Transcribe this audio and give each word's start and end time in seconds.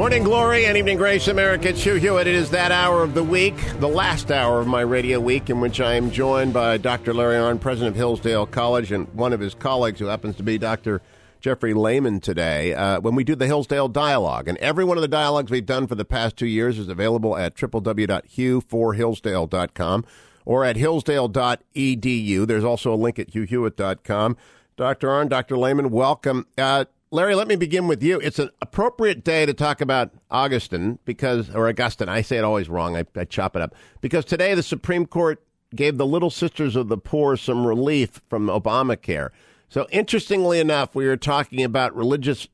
Morning 0.00 0.24
glory 0.24 0.64
and 0.64 0.78
evening 0.78 0.96
grace, 0.96 1.28
America. 1.28 1.68
It's 1.68 1.82
Hugh 1.82 1.96
Hewitt. 1.96 2.26
It 2.26 2.34
is 2.34 2.48
that 2.52 2.72
hour 2.72 3.02
of 3.02 3.12
the 3.12 3.22
week, 3.22 3.54
the 3.80 3.86
last 3.86 4.30
hour 4.30 4.58
of 4.58 4.66
my 4.66 4.80
radio 4.80 5.20
week, 5.20 5.50
in 5.50 5.60
which 5.60 5.78
I 5.78 5.92
am 5.92 6.10
joined 6.10 6.54
by 6.54 6.78
Dr. 6.78 7.12
Larry 7.12 7.36
Arnn, 7.36 7.60
president 7.60 7.90
of 7.90 7.96
Hillsdale 7.96 8.46
College, 8.46 8.92
and 8.92 9.12
one 9.12 9.34
of 9.34 9.40
his 9.40 9.52
colleagues 9.52 10.00
who 10.00 10.06
happens 10.06 10.36
to 10.36 10.42
be 10.42 10.56
Dr. 10.56 11.02
Jeffrey 11.42 11.74
Lehman 11.74 12.20
today 12.20 12.72
uh, 12.72 12.98
when 13.00 13.14
we 13.14 13.24
do 13.24 13.34
the 13.34 13.46
Hillsdale 13.46 13.88
Dialogue. 13.88 14.48
And 14.48 14.56
every 14.56 14.84
one 14.84 14.96
of 14.96 15.02
the 15.02 15.06
dialogues 15.06 15.50
we've 15.50 15.66
done 15.66 15.86
for 15.86 15.96
the 15.96 16.06
past 16.06 16.38
two 16.38 16.46
years 16.46 16.78
is 16.78 16.88
available 16.88 17.36
at 17.36 17.54
www.hugh4hillsdale.com 17.54 20.04
or 20.46 20.64
at 20.64 20.76
hillsdale.edu. 20.76 22.46
There's 22.46 22.64
also 22.64 22.94
a 22.94 22.96
link 22.96 23.18
at 23.18 23.32
hughhewitt.com. 23.32 24.38
Dr. 24.78 25.08
Arnn, 25.08 25.28
Dr. 25.28 25.58
Lehman, 25.58 25.90
welcome. 25.90 26.46
Uh, 26.56 26.86
Larry, 27.12 27.34
let 27.34 27.48
me 27.48 27.56
begin 27.56 27.88
with 27.88 28.04
you. 28.04 28.20
It's 28.20 28.38
an 28.38 28.50
appropriate 28.62 29.24
day 29.24 29.44
to 29.44 29.52
talk 29.52 29.80
about 29.80 30.12
Augustine 30.30 31.00
because, 31.04 31.50
or 31.50 31.68
Augustine, 31.68 32.08
I 32.08 32.22
say 32.22 32.36
it 32.36 32.44
always 32.44 32.68
wrong. 32.68 32.96
I, 32.96 33.04
I 33.16 33.24
chop 33.24 33.56
it 33.56 33.62
up. 33.62 33.74
Because 34.00 34.24
today 34.24 34.54
the 34.54 34.62
Supreme 34.62 35.06
Court 35.06 35.42
gave 35.74 35.98
the 35.98 36.06
Little 36.06 36.30
Sisters 36.30 36.76
of 36.76 36.88
the 36.88 36.96
Poor 36.96 37.36
some 37.36 37.66
relief 37.66 38.20
from 38.28 38.46
Obamacare. 38.46 39.30
So, 39.68 39.88
interestingly 39.90 40.60
enough, 40.60 40.94
we 40.94 41.06
were 41.06 41.16
talking 41.16 41.64
about 41.64 41.96
religious 41.96 42.46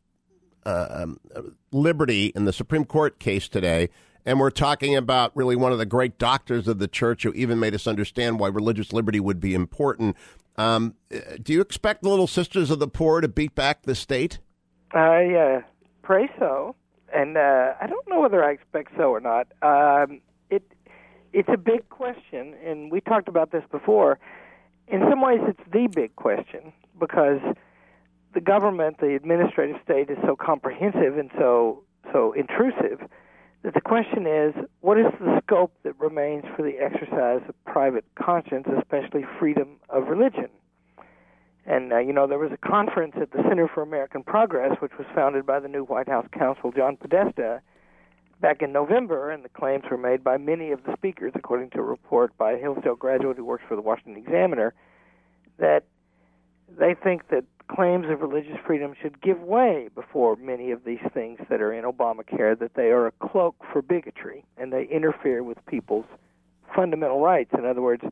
uh, 0.65 0.87
um, 0.91 1.21
liberty 1.71 2.33
in 2.35 2.47
the 2.47 2.53
Supreme 2.53 2.87
Court 2.87 3.19
case 3.19 3.49
today, 3.49 3.91
and 4.25 4.41
we're 4.41 4.51
talking 4.51 4.97
about 4.97 5.37
really 5.37 5.57
one 5.57 5.73
of 5.73 5.79
the 5.79 5.87
great 5.87 6.19
doctors 6.19 6.67
of 6.67 6.79
the 6.79 6.89
church 6.89 7.25
who 7.25 7.33
even 7.35 7.61
made 7.61 7.75
us 7.75 7.87
understand 7.87 8.41
why 8.41 8.49
religious 8.49 8.93
liberty 8.95 9.21
would 9.21 9.41
be 9.41 9.53
important. 9.53 10.17
Um, 10.57 10.95
do 11.43 11.53
you 11.53 11.61
expect 11.61 12.03
the 12.03 12.09
Little 12.09 12.27
Sisters 12.27 12.71
of 12.71 12.79
the 12.79 12.89
Poor 12.89 13.21
to 13.21 13.29
beat 13.29 13.55
back 13.55 13.83
the 13.83 13.95
state? 13.95 14.39
I 14.97 15.35
uh, 15.35 15.61
pray 16.03 16.29
so, 16.39 16.75
and 17.15 17.37
uh, 17.37 17.75
I 17.81 17.87
don't 17.87 18.09
know 18.09 18.21
whether 18.21 18.43
I 18.45 18.53
expect 18.53 18.93
so 18.97 19.11
or 19.11 19.21
not. 19.21 19.49
Um, 19.63 20.21
it 20.51 20.63
it's 21.33 21.49
a 21.53 21.59
big 21.59 21.89
question, 21.89 22.55
and 22.65 22.91
we 22.91 23.01
talked 23.01 23.29
about 23.29 23.53
this 23.53 23.65
before. 23.71 24.19
In 24.89 25.01
some 25.11 25.21
ways, 25.21 25.41
it's 25.47 25.73
the 25.73 25.89
big 25.89 26.15
question 26.17 26.73
because 26.99 27.41
the 28.35 28.41
government, 28.41 28.99
the 29.01 29.15
administrative 29.15 29.77
state, 29.83 30.11
is 30.11 30.19
so 30.25 30.37
comprehensive 30.37 31.19
and 31.19 31.31
so 31.37 31.83
so 32.13 32.33
intrusive 32.33 33.01
that 33.63 33.75
the 33.75 33.81
question 33.81 34.27
is, 34.27 34.55
what 34.81 34.97
is 34.99 35.07
the 35.19 35.41
scope 35.43 35.73
that 35.83 35.99
remains 35.99 36.45
for 36.55 36.63
the 36.63 36.79
exercise 36.79 37.43
of 37.49 37.65
private 37.65 38.05
conscience, 38.15 38.67
especially 38.79 39.25
freedom 39.41 39.77
of 39.89 40.07
religion? 40.07 40.49
And, 41.67 41.93
uh, 41.93 41.99
you 41.99 42.13
know, 42.13 42.29
there 42.29 42.39
was 42.39 42.53
a 42.53 42.57
conference 42.57 43.15
at 43.21 43.33
the 43.33 43.43
Center 43.49 43.69
for 43.69 43.83
American 43.83 44.23
Progress, 44.23 44.77
which 44.81 44.93
was 44.99 45.07
founded 45.15 45.45
by 45.45 45.59
the 45.59 45.69
new 45.69 45.85
White 45.85 46.09
House 46.09 46.27
counsel, 46.33 46.71
John 46.71 46.97
Podesta, 46.97 47.61
back 48.41 48.63
in 48.63 48.73
November, 48.73 49.31
and 49.31 49.45
the 49.45 49.49
claims 49.49 49.85
were 49.91 49.97
made 49.97 50.23
by 50.23 50.37
many 50.37 50.71
of 50.71 50.85
the 50.85 50.95
speakers, 50.97 51.33
according 51.35 51.71
to 51.71 51.79
a 51.79 51.83
report 51.83 52.37
by 52.39 52.53
a 52.53 52.59
Hillsdale 52.59 52.95
graduate 52.95 53.37
who 53.37 53.45
works 53.45 53.65
for 53.69 53.75
the 53.75 53.83
Washington 53.83 54.17
Examiner, 54.17 54.75
that 55.59 55.85
they 56.79 56.95
think 56.95 57.29
that 57.31 57.45
claims 57.69 58.07
of 58.09 58.21
religious 58.21 58.57
freedom 58.65 58.95
should 59.01 59.21
give 59.21 59.41
way 59.41 59.89
before 59.95 60.37
many 60.37 60.71
of 60.71 60.85
these 60.85 61.01
things 61.13 61.41
that 61.49 61.61
are 61.61 61.73
in 61.73 61.85
Obamacare, 61.85 62.57
that 62.59 62.75
they 62.75 62.91
are 62.91 63.07
a 63.07 63.13
cloak 63.13 63.57
for 63.73 63.83
bigotry 63.83 64.45
and 64.57 64.73
they 64.73 64.85
interfere 64.85 65.43
with 65.43 65.59
people's 65.67 66.05
fundamental 66.75 67.21
rights. 67.21 67.51
In 67.57 67.65
other 67.65 67.83
words, 67.83 68.05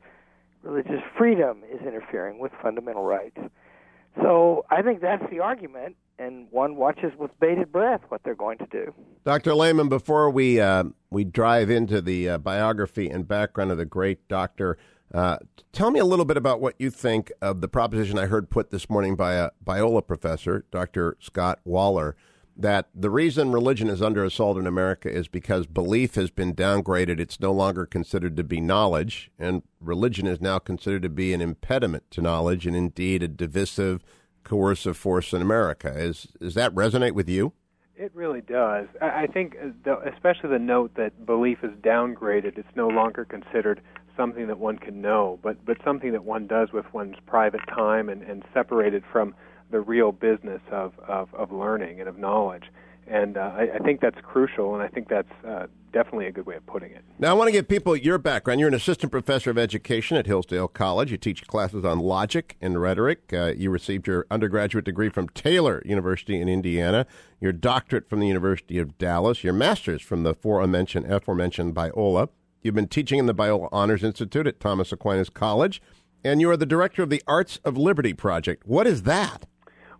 religious 0.65 1.01
freedom 1.17 1.63
is 1.71 1.79
interfering 1.81 2.39
with 2.39 2.51
fundamental 2.61 3.03
rights. 3.03 3.37
So 4.21 4.65
I 4.69 4.81
think 4.81 5.01
that's 5.01 5.23
the 5.29 5.39
argument, 5.39 5.95
and 6.17 6.47
one 6.49 6.75
watches 6.75 7.11
with 7.17 7.31
bated 7.39 7.71
breath 7.71 8.01
what 8.09 8.21
they're 8.23 8.35
going 8.35 8.57
to 8.59 8.67
do. 8.67 8.93
Dr. 9.25 9.53
Lehman, 9.53 9.89
before 9.89 10.29
we 10.29 10.59
uh, 10.59 10.85
we 11.09 11.23
drive 11.23 11.69
into 11.69 12.01
the 12.01 12.29
uh, 12.29 12.37
biography 12.37 13.09
and 13.09 13.27
background 13.27 13.71
of 13.71 13.77
the 13.77 13.85
great 13.85 14.25
doctor, 14.27 14.77
uh, 15.13 15.37
tell 15.73 15.91
me 15.91 15.99
a 15.99 16.05
little 16.05 16.25
bit 16.25 16.37
about 16.37 16.61
what 16.61 16.75
you 16.79 16.89
think 16.89 17.31
of 17.41 17.61
the 17.61 17.67
proposition 17.67 18.17
I 18.17 18.25
heard 18.25 18.49
put 18.49 18.71
this 18.71 18.89
morning 18.89 19.15
by 19.15 19.33
a 19.33 19.49
Biola 19.65 20.05
professor, 20.05 20.65
Dr. 20.71 21.17
Scott 21.19 21.59
Waller, 21.65 22.15
that 22.57 22.87
the 22.95 23.09
reason 23.09 23.51
religion 23.51 23.89
is 23.89 24.01
under 24.01 24.23
assault 24.23 24.57
in 24.57 24.65
America 24.65 25.11
is 25.11 25.27
because 25.27 25.67
belief 25.67 26.15
has 26.15 26.31
been 26.31 26.55
downgraded. 26.55 27.19
It's 27.19 27.39
no 27.39 27.51
longer 27.51 27.85
considered 27.85 28.37
to 28.37 28.43
be 28.43 28.61
knowledge, 28.61 29.29
and 29.37 29.63
religion 29.81 30.25
is 30.25 30.39
now 30.39 30.59
considered 30.59 31.01
to 31.01 31.09
be 31.09 31.33
an 31.33 31.41
impediment 31.41 32.09
to 32.11 32.21
knowledge 32.21 32.65
and 32.65 32.75
indeed 32.75 33.23
a 33.23 33.27
divisive, 33.27 34.03
coercive 34.43 34.95
force 34.95 35.33
in 35.33 35.41
America. 35.41 35.93
Is, 35.97 36.27
does 36.39 36.53
that 36.53 36.73
resonate 36.73 37.13
with 37.13 37.27
you? 37.27 37.53
It 37.97 38.11
really 38.13 38.41
does. 38.41 38.87
I 39.01 39.27
think, 39.27 39.55
uh, 39.87 39.99
especially 40.01 40.49
the 40.49 40.59
note 40.59 40.95
that 40.95 41.25
belief 41.25 41.59
is 41.63 41.71
downgraded, 41.81 42.57
it's 42.57 42.75
no 42.75 42.89
longer 42.89 43.23
considered 43.23 43.81
something 44.17 44.47
that 44.47 44.59
one 44.59 44.77
can 44.77 45.01
know, 45.01 45.39
but, 45.41 45.63
but 45.65 45.77
something 45.83 46.11
that 46.11 46.23
one 46.23 46.47
does 46.47 46.71
with 46.71 46.85
one's 46.93 47.15
private 47.25 47.61
time 47.67 48.09
and, 48.09 48.21
and 48.23 48.43
separated 48.53 49.03
from 49.11 49.33
the 49.71 49.79
real 49.79 50.11
business 50.11 50.61
of, 50.71 50.93
of, 50.99 51.33
of 51.33 51.51
learning 51.51 51.99
and 51.99 52.09
of 52.09 52.17
knowledge. 52.17 52.65
And 53.07 53.37
uh, 53.37 53.51
I, 53.55 53.75
I, 53.75 53.77
think 53.79 54.01
that's 54.01 54.19
crucial, 54.23 54.73
and 54.73 54.81
I 54.81 54.87
think 54.87 55.09
that's 55.09 55.31
uh, 55.47 55.67
definitely 55.93 56.25
a 56.25 56.31
good 56.31 56.47
way 56.47 56.55
of 56.55 56.65
putting 56.65 56.91
it. 56.91 57.03
Now, 57.19 57.29
I 57.29 57.33
want 57.33 57.49
to 57.49 57.51
give 57.51 57.67
people 57.67 57.95
your 57.95 58.17
background. 58.17 58.59
You're 58.59 58.69
an 58.69 58.73
assistant 58.73 59.11
professor 59.11 59.51
of 59.51 59.59
education 59.59 60.17
at 60.17 60.25
Hillsdale 60.25 60.67
College. 60.67 61.11
You 61.11 61.17
teach 61.17 61.45
classes 61.45 61.85
on 61.85 61.99
logic 61.99 62.57
and 62.61 62.81
rhetoric. 62.81 63.31
Uh, 63.31 63.53
you 63.55 63.69
received 63.69 64.07
your 64.07 64.25
undergraduate 64.31 64.85
degree 64.85 65.09
from 65.09 65.29
Taylor 65.29 65.83
University 65.85 66.41
in 66.41 66.49
Indiana, 66.49 67.05
your 67.39 67.51
doctorate 67.51 68.09
from 68.09 68.21
the 68.21 68.27
University 68.27 68.79
of 68.79 68.97
Dallas, 68.97 69.43
your 69.43 69.53
master's 69.53 70.01
from 70.01 70.23
the 70.23 70.31
aforementioned, 70.31 71.05
aforementioned 71.11 71.75
Biola. 71.75 72.29
You've 72.63 72.73
been 72.73 72.87
teaching 72.87 73.19
in 73.19 73.27
the 73.27 73.35
Biola 73.35 73.69
Honors 73.71 74.03
Institute 74.03 74.47
at 74.47 74.59
Thomas 74.59 74.91
Aquinas 74.91 75.29
College, 75.29 75.79
and 76.23 76.41
you 76.41 76.49
are 76.49 76.57
the 76.57 76.65
director 76.65 77.03
of 77.03 77.11
the 77.11 77.21
Arts 77.27 77.59
of 77.63 77.77
Liberty 77.77 78.15
Project. 78.15 78.65
What 78.65 78.87
is 78.87 79.03
that? 79.03 79.45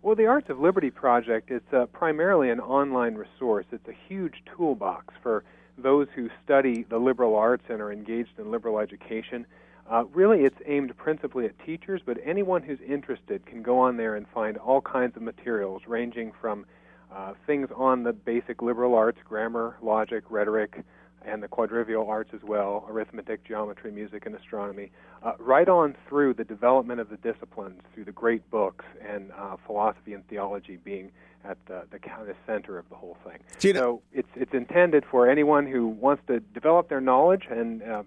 Well, 0.06 0.14
the 0.14 0.28
Arts 0.28 0.50
of 0.50 0.60
Liberty 0.60 0.92
Project 0.92 1.50
is 1.50 1.62
uh, 1.72 1.86
primarily 1.86 2.50
an 2.50 2.60
online 2.60 3.16
resource. 3.16 3.66
It's 3.72 3.88
a 3.88 3.96
huge 4.08 4.34
toolbox 4.54 5.12
for 5.20 5.42
those 5.76 6.06
who 6.14 6.30
study 6.44 6.86
the 6.88 6.98
liberal 6.98 7.34
arts 7.34 7.64
and 7.68 7.80
are 7.80 7.90
engaged 7.90 8.38
in 8.38 8.52
liberal 8.52 8.78
education. 8.78 9.44
Uh, 9.90 10.04
really, 10.14 10.44
it's 10.44 10.60
aimed 10.64 10.96
principally 10.96 11.46
at 11.46 11.58
teachers, 11.66 12.02
but 12.06 12.18
anyone 12.24 12.62
who's 12.62 12.78
interested 12.86 13.44
can 13.46 13.64
go 13.64 13.80
on 13.80 13.96
there 13.96 14.14
and 14.14 14.28
find 14.28 14.58
all 14.58 14.80
kinds 14.80 15.16
of 15.16 15.22
materials, 15.22 15.82
ranging 15.88 16.30
from 16.40 16.66
uh, 17.12 17.32
things 17.44 17.68
on 17.74 18.04
the 18.04 18.12
basic 18.12 18.62
liberal 18.62 18.94
arts, 18.94 19.18
grammar, 19.24 19.76
logic, 19.82 20.22
rhetoric, 20.30 20.84
and 21.26 21.42
the 21.42 21.48
quadrivial 21.48 22.08
arts 22.08 22.30
as 22.32 22.42
well 22.42 22.86
arithmetic, 22.88 23.44
geometry, 23.44 23.90
music, 23.90 24.24
and 24.26 24.34
astronomy 24.34 24.90
uh, 25.22 25.32
right 25.38 25.68
on 25.68 25.94
through 26.08 26.32
the 26.34 26.44
development 26.44 27.00
of 27.00 27.10
the 27.10 27.16
disciplines, 27.18 27.80
through 27.92 28.04
the 28.04 28.12
great 28.12 28.48
books, 28.50 28.84
and 29.06 29.32
uh, 29.32 29.56
philosophy 29.66 30.12
and 30.12 30.26
theology 30.28 30.76
being 30.76 31.10
at 31.44 31.58
the, 31.66 31.84
the 31.90 31.98
kind 31.98 32.28
of 32.28 32.36
center 32.46 32.78
of 32.78 32.88
the 32.88 32.94
whole 32.94 33.16
thing. 33.24 33.38
See, 33.58 33.74
so 33.74 34.02
it's, 34.12 34.28
it's 34.34 34.54
intended 34.54 35.04
for 35.10 35.28
anyone 35.28 35.66
who 35.66 35.88
wants 35.88 36.22
to 36.28 36.40
develop 36.40 36.88
their 36.88 37.00
knowledge 37.00 37.44
and 37.50 37.82
uh, 37.82 38.02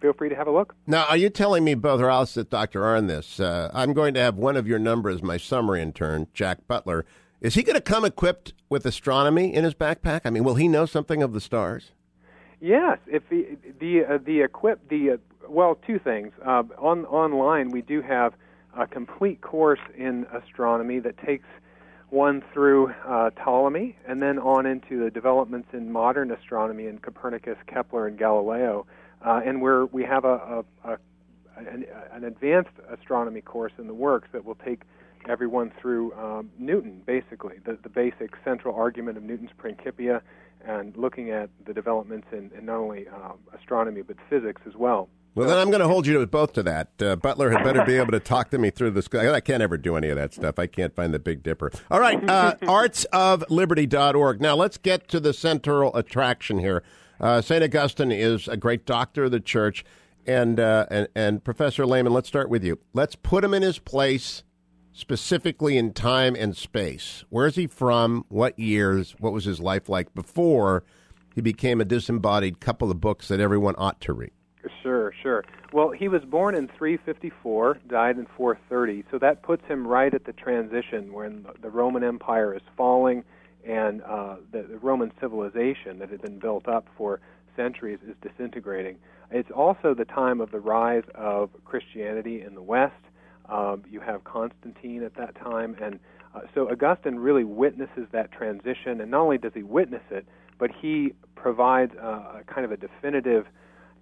feel 0.00 0.12
free 0.12 0.28
to 0.28 0.36
have 0.36 0.46
a 0.46 0.52
look. 0.52 0.74
Now, 0.86 1.06
are 1.06 1.16
you 1.16 1.30
telling 1.30 1.64
me 1.64 1.74
both, 1.74 2.00
I'll 2.00 2.26
sit 2.26 2.50
Dr. 2.50 2.80
Arnn 2.82 3.08
this, 3.08 3.40
uh, 3.40 3.70
I'm 3.72 3.92
going 3.92 4.14
to 4.14 4.20
have 4.20 4.36
one 4.36 4.56
of 4.56 4.66
your 4.66 4.78
numbers, 4.78 5.22
my 5.22 5.36
summer 5.36 5.76
intern, 5.76 6.28
Jack 6.34 6.66
Butler, 6.66 7.04
is 7.46 7.54
he 7.54 7.62
going 7.62 7.76
to 7.76 7.80
come 7.80 8.04
equipped 8.04 8.54
with 8.68 8.84
astronomy 8.84 9.54
in 9.54 9.62
his 9.62 9.72
backpack? 9.72 10.22
I 10.24 10.30
mean, 10.30 10.42
will 10.42 10.56
he 10.56 10.66
know 10.66 10.84
something 10.84 11.22
of 11.22 11.32
the 11.32 11.40
stars? 11.40 11.92
Yes, 12.60 12.98
if 13.06 13.22
the 13.28 13.56
the 13.78 14.04
uh, 14.04 14.18
the 14.18 14.40
equip 14.40 14.88
the 14.88 15.12
uh, 15.12 15.16
well, 15.48 15.78
two 15.86 16.00
things. 16.00 16.32
Uh, 16.44 16.64
on 16.76 17.04
online, 17.06 17.70
we 17.70 17.82
do 17.82 18.02
have 18.02 18.34
a 18.76 18.84
complete 18.84 19.42
course 19.42 19.78
in 19.96 20.26
astronomy 20.32 20.98
that 20.98 21.18
takes 21.18 21.46
one 22.10 22.42
through 22.52 22.92
uh, 23.06 23.30
Ptolemy 23.30 23.96
and 24.08 24.20
then 24.20 24.40
on 24.40 24.66
into 24.66 25.04
the 25.04 25.10
developments 25.10 25.68
in 25.72 25.92
modern 25.92 26.32
astronomy 26.32 26.86
in 26.88 26.98
Copernicus, 26.98 27.58
Kepler, 27.68 28.08
and 28.08 28.18
Galileo. 28.18 28.86
Uh, 29.24 29.40
and 29.44 29.62
we're 29.62 29.84
we 29.86 30.02
have 30.02 30.24
a, 30.24 30.64
a, 30.84 30.90
a 30.90 30.98
an, 31.58 31.86
an 32.12 32.24
advanced 32.24 32.74
astronomy 32.90 33.40
course 33.40 33.72
in 33.78 33.86
the 33.86 33.94
works 33.94 34.28
that 34.32 34.44
will 34.44 34.56
take 34.56 34.82
everyone 35.28 35.72
through 35.80 36.12
um, 36.14 36.50
Newton, 36.58 37.02
basically, 37.06 37.56
the, 37.64 37.78
the 37.82 37.88
basic 37.88 38.34
central 38.44 38.74
argument 38.74 39.16
of 39.16 39.24
Newton's 39.24 39.50
Principia, 39.56 40.22
and 40.64 40.96
looking 40.96 41.30
at 41.30 41.50
the 41.64 41.72
developments 41.72 42.28
in, 42.32 42.50
in 42.56 42.66
not 42.66 42.76
only 42.76 43.06
uh, 43.08 43.32
astronomy 43.56 44.02
but 44.02 44.16
physics 44.28 44.62
as 44.66 44.74
well. 44.74 45.08
Well, 45.36 45.48
then 45.48 45.58
I'm 45.58 45.68
going 45.68 45.82
to 45.82 45.88
hold 45.88 46.06
you 46.06 46.24
both 46.24 46.54
to 46.54 46.62
that. 46.62 46.88
Uh, 47.00 47.14
Butler 47.14 47.50
had 47.50 47.62
better 47.62 47.84
be 47.84 47.96
able 47.96 48.12
to 48.12 48.20
talk 48.20 48.50
to 48.52 48.58
me 48.58 48.70
through 48.70 48.92
this. 48.92 49.06
I 49.14 49.40
can't 49.40 49.62
ever 49.62 49.76
do 49.76 49.94
any 49.94 50.08
of 50.08 50.16
that 50.16 50.32
stuff. 50.32 50.58
I 50.58 50.66
can't 50.66 50.96
find 50.96 51.12
the 51.12 51.18
Big 51.18 51.42
Dipper. 51.42 51.72
All 51.90 52.00
right, 52.00 52.18
uh, 52.26 52.54
artsofliberty.org. 52.62 54.40
Now 54.40 54.56
let's 54.56 54.78
get 54.78 55.08
to 55.08 55.20
the 55.20 55.34
central 55.34 55.94
attraction 55.94 56.58
here. 56.58 56.82
Uh, 57.20 57.42
St. 57.42 57.62
Augustine 57.62 58.12
is 58.12 58.48
a 58.48 58.56
great 58.56 58.86
doctor 58.86 59.24
of 59.24 59.30
the 59.30 59.40
church. 59.40 59.84
And, 60.26 60.58
uh, 60.58 60.86
and, 60.90 61.08
and 61.14 61.44
Professor 61.44 61.86
Lehman, 61.86 62.14
let's 62.14 62.28
start 62.28 62.48
with 62.48 62.64
you. 62.64 62.78
Let's 62.94 63.14
put 63.14 63.44
him 63.44 63.52
in 63.52 63.62
his 63.62 63.78
place 63.78 64.42
specifically 64.96 65.76
in 65.76 65.92
time 65.92 66.34
and 66.34 66.56
space. 66.56 67.22
Where 67.28 67.46
is 67.46 67.54
he 67.54 67.66
from? 67.66 68.24
What 68.30 68.58
years? 68.58 69.14
What 69.18 69.34
was 69.34 69.44
his 69.44 69.60
life 69.60 69.90
like 69.90 70.14
before 70.14 70.84
he 71.34 71.42
became 71.42 71.82
a 71.82 71.84
disembodied 71.84 72.60
couple 72.60 72.90
of 72.90 72.98
books 72.98 73.28
that 73.28 73.38
everyone 73.38 73.74
ought 73.76 74.00
to 74.00 74.14
read? 74.14 74.30
Sure, 74.82 75.12
sure. 75.22 75.44
Well, 75.70 75.90
he 75.90 76.08
was 76.08 76.22
born 76.24 76.54
in 76.54 76.68
354, 76.68 77.80
died 77.88 78.16
in 78.16 78.26
430, 78.38 79.04
so 79.10 79.18
that 79.18 79.42
puts 79.42 79.66
him 79.66 79.86
right 79.86 80.14
at 80.14 80.24
the 80.24 80.32
transition 80.32 81.12
when 81.12 81.46
the 81.60 81.68
Roman 81.68 82.02
Empire 82.02 82.54
is 82.54 82.62
falling 82.74 83.22
and 83.66 84.02
uh, 84.02 84.36
the, 84.50 84.62
the 84.62 84.78
Roman 84.78 85.12
civilization 85.20 85.98
that 85.98 86.08
had 86.08 86.22
been 86.22 86.38
built 86.38 86.68
up 86.68 86.86
for 86.96 87.20
centuries 87.54 87.98
is 88.08 88.14
disintegrating. 88.22 88.96
It's 89.30 89.50
also 89.50 89.92
the 89.92 90.04
time 90.06 90.40
of 90.40 90.52
the 90.52 90.60
rise 90.60 91.04
of 91.14 91.50
Christianity 91.64 92.40
in 92.40 92.54
the 92.54 92.62
West. 92.62 92.94
Um, 93.48 93.84
you 93.88 94.00
have 94.00 94.24
Constantine 94.24 95.02
at 95.02 95.14
that 95.16 95.34
time, 95.36 95.76
and 95.80 95.98
uh, 96.34 96.40
so 96.54 96.70
Augustine 96.70 97.16
really 97.16 97.44
witnesses 97.44 98.06
that 98.12 98.32
transition. 98.32 99.00
And 99.00 99.10
not 99.10 99.20
only 99.20 99.38
does 99.38 99.52
he 99.54 99.62
witness 99.62 100.02
it, 100.10 100.26
but 100.58 100.70
he 100.70 101.12
provides 101.34 101.92
uh, 101.96 102.40
a 102.40 102.42
kind 102.46 102.64
of 102.64 102.72
a 102.72 102.76
definitive 102.76 103.46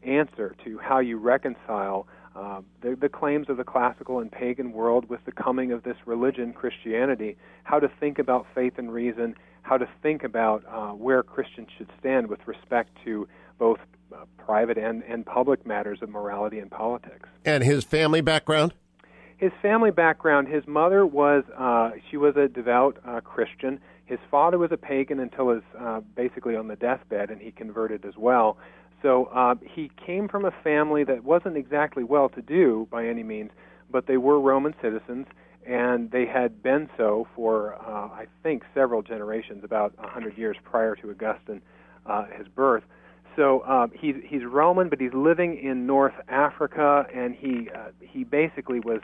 answer 0.02 0.55
to 0.64 0.79
how 0.79 0.99
you 0.99 1.19
reconcile 1.19 2.06
uh, 2.35 2.61
the, 2.81 2.96
the 3.00 3.08
claims 3.08 3.49
of 3.49 3.56
the 3.56 3.64
classical 3.64 4.19
and 4.19 4.31
pagan 4.31 4.73
world 4.73 5.08
with 5.08 5.25
the 5.25 5.32
coming 5.32 5.73
of 5.73 5.85
this 5.85 5.96
religion, 6.05 6.52
Christianity, 6.52 7.37
how 7.62 7.79
to 7.79 7.88
think 8.00 8.19
about 8.19 8.46
faith 8.55 8.75
and 8.76 8.93
reason, 8.93 9.35
how 9.62 9.79
to 9.79 9.88
think 10.02 10.25
about 10.25 10.64
uh, 10.69 10.88
where 10.91 11.23
Christians 11.23 11.69
should 11.76 11.88
stand 12.00 12.26
with 12.26 12.41
respect 12.46 12.91
to 13.05 13.29
both 13.58 13.79
uh, 14.12 14.25
private 14.37 14.76
and, 14.76 15.02
and 15.05 15.25
public 15.25 15.64
matters 15.64 16.00
of 16.02 16.08
morality 16.08 16.58
and 16.58 16.70
politics. 16.70 17.29
And 17.44 17.62
his 17.62 17.85
family 17.85 18.20
background? 18.20 18.75
His 19.44 19.52
family 19.61 19.91
background, 19.91 20.49
his 20.49 20.67
mother 20.67 21.05
was, 21.05 21.44
uh, 21.55 21.91
she 22.11 22.17
was 22.17 22.35
a 22.35 22.49
devout 22.49 22.96
uh, 23.06 23.20
Christian. 23.20 23.79
His 24.06 24.19
father 24.31 24.56
was 24.56 24.73
a 24.73 24.79
pagan 24.79 25.20
until 25.20 25.50
his 25.50 25.62
uh, 25.79 26.00
basically 26.17 26.56
on 26.56 26.69
the 26.69 26.76
deathbed, 26.76 27.29
and 27.29 27.43
he 27.43 27.50
converted 27.50 28.06
as 28.06 28.14
well. 28.17 28.56
So 29.02 29.26
uh, 29.26 29.56
he 29.62 29.91
came 30.06 30.29
from 30.29 30.46
a 30.46 30.50
family 30.50 31.05
that 31.05 31.25
wasn't 31.25 31.58
exactly 31.58 32.05
well 32.05 32.31
to 32.31 32.41
do 32.41 32.88
by 32.91 33.06
any 33.06 33.23
means, 33.23 33.50
but 33.91 34.06
they 34.06 34.17
were 34.17 34.41
Roman 34.41 34.75
citizens, 34.81 35.26
and 35.67 36.11
they 36.11 36.25
had 36.25 36.62
been 36.62 36.88
so 36.96 37.29
for, 37.37 37.75
uh, 37.75 38.08
I 38.14 38.25
think, 38.43 38.62
several 38.73 39.02
generations, 39.02 39.62
about 39.62 39.93
a 39.99 40.05
100 40.05 40.38
years 40.38 40.56
prior 40.64 40.96
to 40.96 41.11
Augustine, 41.11 41.61
uh, 42.06 42.25
his 42.35 42.49
birth. 42.49 42.85
So 43.37 43.61
uh, 43.61 43.88
he's 43.93 44.14
he's 44.26 44.44
Roman, 44.46 44.88
but 44.88 45.02
he's 45.02 45.12
living 45.12 45.58
in 45.58 45.87
North 45.87 46.14
Africa, 46.29 47.05
and 47.14 47.35
he 47.35 47.69
uh, 47.75 47.88
he 48.00 48.25
basically 48.25 48.81
was 48.81 49.00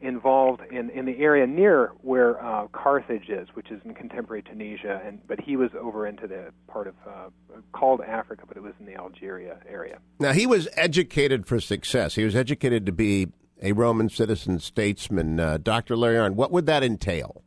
involved 0.00 0.60
in, 0.70 0.90
in 0.90 1.06
the 1.06 1.18
area 1.18 1.46
near 1.46 1.92
where 2.02 2.42
uh, 2.44 2.66
Carthage 2.68 3.28
is, 3.28 3.48
which 3.54 3.70
is 3.70 3.80
in 3.84 3.94
contemporary 3.94 4.42
Tunisia, 4.42 5.00
and 5.04 5.26
but 5.26 5.40
he 5.40 5.56
was 5.56 5.70
over 5.78 6.06
into 6.06 6.26
the 6.26 6.52
part 6.68 6.86
of 6.86 6.94
uh, 7.06 7.28
called 7.72 8.00
Africa, 8.02 8.44
but 8.46 8.56
it 8.56 8.62
was 8.62 8.74
in 8.78 8.86
the 8.86 8.94
Algeria 8.94 9.58
area. 9.68 9.98
Now 10.18 10.32
he 10.32 10.46
was 10.46 10.68
educated 10.74 11.46
for 11.46 11.60
success. 11.60 12.14
He 12.14 12.24
was 12.24 12.36
educated 12.36 12.86
to 12.86 12.92
be 12.92 13.28
a 13.62 13.72
Roman 13.72 14.08
citizen 14.08 14.58
statesman. 14.58 15.40
Uh, 15.40 15.58
Dr. 15.58 15.96
Larry 15.96 16.16
Arnn, 16.16 16.34
what 16.34 16.52
would 16.52 16.66
that 16.66 16.82
entail? 16.82 17.42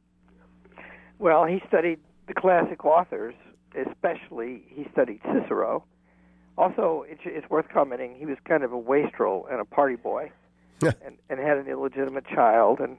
Well, 1.19 1.45
he 1.45 1.61
studied 1.67 1.99
the 2.27 2.33
classic 2.33 2.83
authors, 2.83 3.35
especially 3.75 4.63
he 4.67 4.87
studied 4.91 5.19
Cicero. 5.33 5.83
Also, 6.57 7.05
it's, 7.07 7.21
it's 7.25 7.49
worth 7.49 7.67
commenting 7.71 8.15
he 8.17 8.25
was 8.25 8.37
kind 8.45 8.63
of 8.63 8.71
a 8.71 8.77
wastrel 8.77 9.47
and 9.51 9.61
a 9.61 9.65
party 9.65 9.95
boy 9.95 10.31
and, 10.81 11.17
and 11.29 11.39
had 11.39 11.57
an 11.57 11.67
illegitimate 11.67 12.27
child, 12.27 12.79
and 12.79 12.97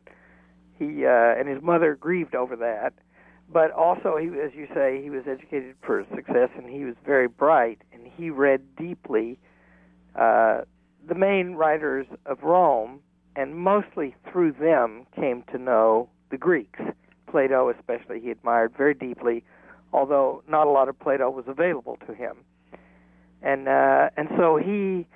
he 0.79 1.07
uh, 1.07 1.39
and 1.39 1.49
his 1.49 1.63
mother 1.63 1.95
grieved 1.95 2.35
over 2.35 2.57
that. 2.57 2.93
But 3.53 3.73
also, 3.73 4.17
he, 4.17 4.29
as 4.29 4.53
you 4.55 4.69
say, 4.73 5.03
he 5.03 5.11
was 5.11 5.25
educated 5.27 5.75
for 5.83 6.07
success, 6.15 6.51
and 6.57 6.71
he 6.71 6.85
was 6.85 6.95
very 7.05 7.27
bright, 7.27 7.81
and 7.93 8.07
he 8.07 8.31
read 8.31 8.77
deeply 8.77 9.39
uh, 10.15 10.63
the 11.07 11.15
main 11.15 11.55
writers 11.55 12.07
of 12.27 12.43
Rome, 12.43 13.01
and 13.35 13.57
mostly 13.57 14.15
through 14.31 14.53
them 14.53 15.07
came 15.17 15.43
to 15.51 15.59
know 15.59 16.09
the 16.31 16.39
Greeks. 16.39 16.81
Plato, 17.27 17.71
especially, 17.71 18.21
he 18.21 18.31
admired 18.31 18.73
very 18.77 18.95
deeply, 18.95 19.45
although 19.93 20.43
not 20.49 20.67
a 20.67 20.71
lot 20.71 20.89
of 20.89 20.99
Plato 20.99 21.31
was 21.31 21.45
available 21.47 21.99
to 22.07 22.15
him. 22.15 22.39
And 23.43 23.69
uh, 23.69 24.11
and 24.17 24.29
so 24.37 24.57
he, 24.57 25.07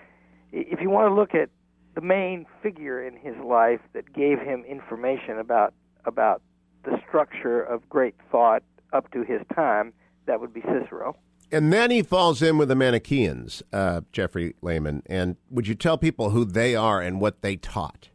if 0.52 0.81
you 0.81 0.90
want 0.90 1.11
to 1.11 1.14
look 1.14 1.34
at 1.34 1.50
the 1.94 2.00
main 2.00 2.46
figure 2.62 3.06
in 3.06 3.17
his 3.17 3.37
life 3.44 3.81
that 3.93 4.12
gave 4.12 4.38
him 4.38 4.64
information 4.64 5.38
about 5.38 5.75
about 6.05 6.43
the 6.85 6.99
structure 7.08 7.62
of 7.62 7.88
great 7.88 8.14
thought 8.31 8.62
up 8.93 9.11
to 9.12 9.23
his 9.23 9.41
time, 9.55 9.93
that 10.26 10.41
would 10.41 10.52
be 10.52 10.61
Cicero. 10.62 11.17
And 11.50 11.73
then 11.73 11.91
he 11.91 12.02
falls 12.02 12.43
in 12.43 12.58
with 12.58 12.69
the 12.69 12.75
Manichaeans, 12.75 13.62
uh, 13.73 14.02
Jeffrey 14.12 14.55
Lehman. 14.61 15.02
And 15.06 15.37
would 15.50 15.67
you 15.67 15.75
tell 15.75 15.96
people 15.96 16.31
who 16.31 16.44
they 16.44 16.75
are 16.75 17.00
and 17.00 17.20
what 17.20 17.43
they 17.43 17.56
taught? 17.56 18.08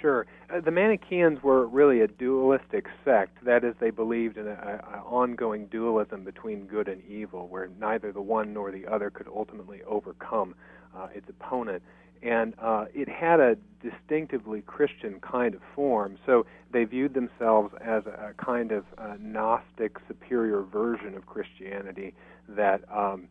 Sure. 0.00 0.26
Uh, 0.52 0.60
the 0.60 0.70
Manichaeans 0.70 1.42
were 1.42 1.66
really 1.66 2.00
a 2.00 2.08
dualistic 2.08 2.86
sect. 3.04 3.44
That 3.44 3.64
is, 3.64 3.74
they 3.80 3.90
believed 3.90 4.36
in 4.36 4.48
an 4.48 4.80
ongoing 5.06 5.66
dualism 5.66 6.24
between 6.24 6.66
good 6.66 6.88
and 6.88 7.02
evil, 7.04 7.48
where 7.48 7.68
neither 7.78 8.12
the 8.12 8.22
one 8.22 8.52
nor 8.52 8.70
the 8.70 8.86
other 8.86 9.10
could 9.10 9.28
ultimately 9.28 9.82
overcome 9.84 10.54
uh, 10.96 11.08
its 11.14 11.28
opponent 11.28 11.82
and 12.22 12.54
uh, 12.60 12.84
it 12.94 13.08
had 13.08 13.40
a 13.40 13.56
distinctively 13.82 14.62
Christian 14.62 15.20
kind 15.20 15.54
of 15.54 15.60
form. 15.74 16.18
So 16.26 16.46
they 16.72 16.84
viewed 16.84 17.14
themselves 17.14 17.72
as 17.80 18.04
a, 18.06 18.34
kind 18.42 18.72
of 18.72 18.84
a 18.98 19.16
Gnostic 19.18 19.96
superior 20.06 20.62
version 20.62 21.14
of 21.16 21.26
Christianity 21.26 22.14
that 22.48 22.82
um, 22.94 23.28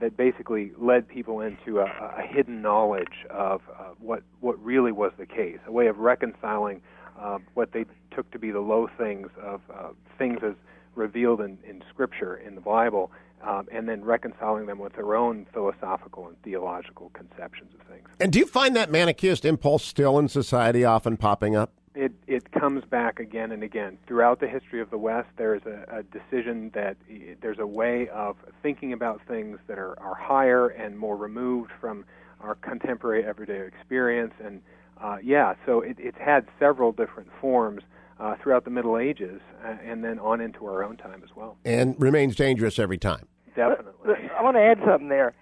that 0.00 0.16
basically 0.16 0.72
led 0.78 1.06
people 1.06 1.40
into 1.40 1.80
a, 1.80 1.84
a 1.84 2.22
hidden 2.26 2.62
knowledge 2.62 3.26
of 3.30 3.60
uh, 3.78 3.90
what 3.98 4.22
what 4.40 4.62
really 4.62 4.92
was 4.92 5.12
the 5.18 5.26
case, 5.26 5.58
a 5.66 5.72
way 5.72 5.86
of 5.86 5.98
reconciling 5.98 6.80
uh, 7.20 7.38
what 7.54 7.72
they 7.72 7.84
took 8.14 8.30
to 8.30 8.38
be 8.38 8.50
the 8.50 8.60
low 8.60 8.88
things 8.98 9.28
of 9.42 9.60
uh, 9.72 9.88
things 10.18 10.38
as 10.42 10.54
revealed 10.94 11.40
in, 11.40 11.58
in 11.68 11.82
Scripture 11.92 12.36
in 12.36 12.54
the 12.54 12.60
Bible, 12.60 13.10
um, 13.42 13.68
and 13.72 13.88
then 13.88 14.04
reconciling 14.04 14.66
them 14.66 14.78
with 14.78 14.94
their 14.94 15.14
own 15.14 15.46
philosophical 15.52 16.28
and 16.28 16.40
theological 16.42 17.10
conceptions 17.14 17.72
of 17.74 17.86
things. 17.86 18.08
And 18.20 18.32
do 18.32 18.38
you 18.38 18.46
find 18.46 18.76
that 18.76 18.90
Manichaeist 18.90 19.44
impulse 19.44 19.84
still 19.84 20.18
in 20.18 20.28
society 20.28 20.84
often 20.84 21.16
popping 21.16 21.56
up? 21.56 21.72
It, 21.94 22.12
it 22.26 22.50
comes 22.52 22.84
back 22.84 23.20
again 23.20 23.52
and 23.52 23.62
again. 23.62 23.98
Throughout 24.06 24.40
the 24.40 24.48
history 24.48 24.80
of 24.80 24.88
the 24.88 24.96
West, 24.96 25.28
there's 25.36 25.62
a, 25.66 25.84
a 25.98 26.02
decision 26.04 26.70
that 26.74 26.96
there's 27.42 27.58
a 27.58 27.66
way 27.66 28.08
of 28.08 28.36
thinking 28.62 28.94
about 28.94 29.20
things 29.28 29.58
that 29.66 29.78
are, 29.78 29.98
are 30.00 30.14
higher 30.14 30.68
and 30.68 30.98
more 30.98 31.16
removed 31.16 31.70
from 31.80 32.06
our 32.40 32.54
contemporary 32.56 33.24
everyday 33.24 33.66
experience. 33.66 34.32
And 34.42 34.62
uh, 35.02 35.18
yeah, 35.22 35.54
so 35.66 35.80
it, 35.80 35.96
it's 35.98 36.18
had 36.18 36.46
several 36.58 36.92
different 36.92 37.28
forms 37.40 37.82
uh, 38.18 38.36
throughout 38.42 38.64
the 38.64 38.70
Middle 38.70 38.96
Ages 38.96 39.40
uh, 39.64 39.76
and 39.84 40.02
then 40.02 40.18
on 40.18 40.40
into 40.40 40.64
our 40.66 40.82
own 40.82 40.96
time 40.96 41.22
as 41.22 41.36
well. 41.36 41.58
And 41.64 41.94
remains 42.00 42.36
dangerous 42.36 42.78
every 42.78 42.98
time. 42.98 43.26
Definitely. 43.54 44.14
I 44.36 44.42
want 44.42 44.56
to 44.56 44.62
add 44.62 44.78
something 44.86 45.08
there. 45.08 45.34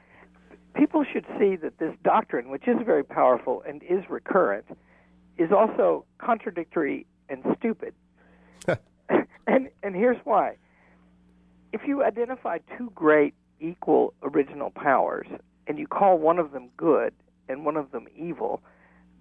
People 0.74 1.04
should 1.04 1.26
see 1.38 1.56
that 1.56 1.78
this 1.78 1.94
doctrine, 2.04 2.50
which 2.50 2.66
is 2.66 2.76
very 2.84 3.04
powerful 3.04 3.62
and 3.66 3.82
is 3.82 4.04
recurrent, 4.08 4.66
is 5.36 5.50
also 5.52 6.04
contradictory 6.18 7.06
and 7.28 7.42
stupid. 7.58 7.94
and 9.46 9.68
and 9.82 9.94
here's 9.94 10.18
why. 10.24 10.56
If 11.72 11.82
you 11.86 12.02
identify 12.04 12.58
two 12.76 12.90
great 12.94 13.34
equal 13.60 14.14
original 14.22 14.70
powers 14.70 15.26
and 15.66 15.78
you 15.78 15.86
call 15.86 16.18
one 16.18 16.38
of 16.38 16.52
them 16.52 16.68
good 16.76 17.12
and 17.48 17.64
one 17.64 17.76
of 17.76 17.90
them 17.92 18.06
evil, 18.16 18.62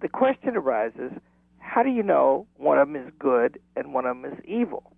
the 0.00 0.08
question 0.08 0.56
arises 0.56 1.12
how 1.58 1.82
do 1.82 1.90
you 1.90 2.02
know 2.02 2.46
one 2.56 2.78
of 2.78 2.88
them 2.88 2.96
is 2.96 3.12
good 3.18 3.60
and 3.76 3.94
one 3.94 4.04
of 4.04 4.20
them 4.20 4.32
is 4.32 4.38
evil? 4.44 4.92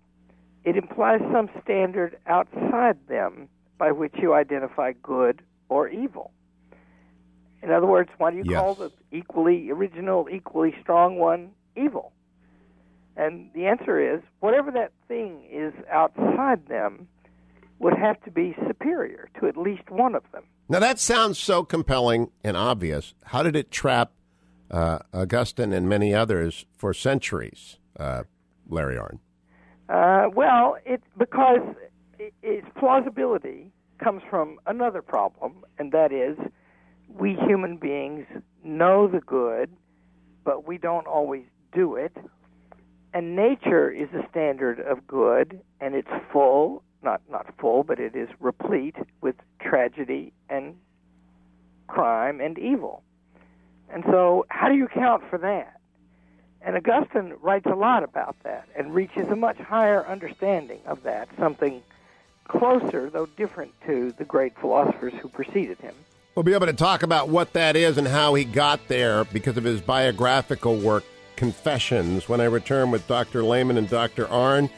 It 0.63 0.77
implies 0.77 1.19
some 1.31 1.49
standard 1.61 2.17
outside 2.25 2.97
them 3.07 3.49
by 3.77 3.91
which 3.91 4.13
you 4.21 4.33
identify 4.33 4.93
good 5.01 5.41
or 5.69 5.87
evil. 5.89 6.31
In 7.61 7.71
other 7.71 7.87
words, 7.87 8.09
why 8.17 8.31
do 8.31 8.37
you 8.37 8.43
yes. 8.45 8.59
call 8.59 8.75
the 8.75 8.91
equally 9.11 9.71
original, 9.71 10.27
equally 10.31 10.75
strong 10.81 11.17
one 11.17 11.51
evil? 11.77 12.11
And 13.15 13.49
the 13.53 13.67
answer 13.67 14.15
is 14.15 14.21
whatever 14.39 14.71
that 14.71 14.91
thing 15.07 15.47
is 15.49 15.73
outside 15.89 16.67
them 16.67 17.07
would 17.79 17.97
have 17.97 18.21
to 18.23 18.31
be 18.31 18.55
superior 18.67 19.29
to 19.39 19.47
at 19.47 19.55
least 19.55 19.89
one 19.89 20.15
of 20.15 20.23
them. 20.31 20.43
Now, 20.69 20.79
that 20.79 20.99
sounds 20.99 21.37
so 21.37 21.63
compelling 21.63 22.31
and 22.43 22.57
obvious. 22.57 23.13
How 23.25 23.43
did 23.43 23.55
it 23.55 23.71
trap 23.71 24.11
uh, 24.71 24.99
Augustine 25.13 25.73
and 25.73 25.87
many 25.87 26.13
others 26.13 26.65
for 26.77 26.93
centuries, 26.93 27.77
uh, 27.99 28.23
Larry 28.67 28.95
Arnn? 28.95 29.19
Uh, 29.89 30.29
well, 30.33 30.77
it 30.85 31.03
because 31.17 31.59
its 32.41 32.67
plausibility 32.77 33.71
comes 33.99 34.21
from 34.29 34.59
another 34.65 35.01
problem, 35.01 35.63
and 35.77 35.91
that 35.91 36.11
is 36.11 36.37
we 37.07 37.35
human 37.35 37.77
beings 37.77 38.25
know 38.63 39.07
the 39.07 39.19
good, 39.19 39.69
but 40.43 40.67
we 40.67 40.77
don't 40.77 41.07
always 41.07 41.45
do 41.73 41.95
it. 41.95 42.15
and 43.13 43.35
nature 43.35 43.91
is 43.91 44.09
a 44.13 44.27
standard 44.29 44.79
of 44.79 45.05
good, 45.05 45.61
and 45.79 45.93
it's 45.95 46.09
full, 46.31 46.81
not 47.03 47.21
not 47.29 47.45
full, 47.59 47.83
but 47.83 47.99
it 47.99 48.15
is 48.15 48.27
replete 48.39 48.95
with 49.21 49.35
tragedy 49.61 50.33
and 50.49 50.75
crime 51.87 52.41
and 52.41 52.57
evil. 52.57 53.03
And 53.89 54.03
so, 54.05 54.45
how 54.49 54.67
do 54.69 54.75
you 54.75 54.85
account 54.85 55.23
for 55.29 55.37
that? 55.39 55.79
And 56.61 56.75
Augustine 56.75 57.35
writes 57.41 57.65
a 57.67 57.75
lot 57.75 58.03
about 58.03 58.35
that 58.43 58.67
and 58.75 58.95
reaches 58.95 59.27
a 59.29 59.35
much 59.35 59.57
higher 59.57 60.05
understanding 60.07 60.79
of 60.87 61.03
that, 61.03 61.27
something 61.37 61.83
closer, 62.47 63.09
though 63.09 63.25
different, 63.25 63.71
to 63.87 64.11
the 64.17 64.25
great 64.25 64.57
philosophers 64.59 65.13
who 65.21 65.29
preceded 65.29 65.79
him. 65.79 65.93
We'll 66.35 66.43
be 66.43 66.53
able 66.53 66.65
to 66.65 66.73
talk 66.73 67.03
about 67.03 67.29
what 67.29 67.53
that 67.53 67.75
is 67.75 67.97
and 67.97 68.07
how 68.07 68.33
he 68.33 68.43
got 68.43 68.87
there 68.87 69.23
because 69.25 69.57
of 69.57 69.63
his 69.63 69.81
biographical 69.81 70.77
work, 70.77 71.03
Confessions, 71.35 72.29
when 72.29 72.39
I 72.41 72.45
return 72.45 72.91
with 72.91 73.07
Dr. 73.07 73.43
Lehman 73.43 73.77
and 73.77 73.89
Dr. 73.89 74.25
Arnn, 74.25 74.69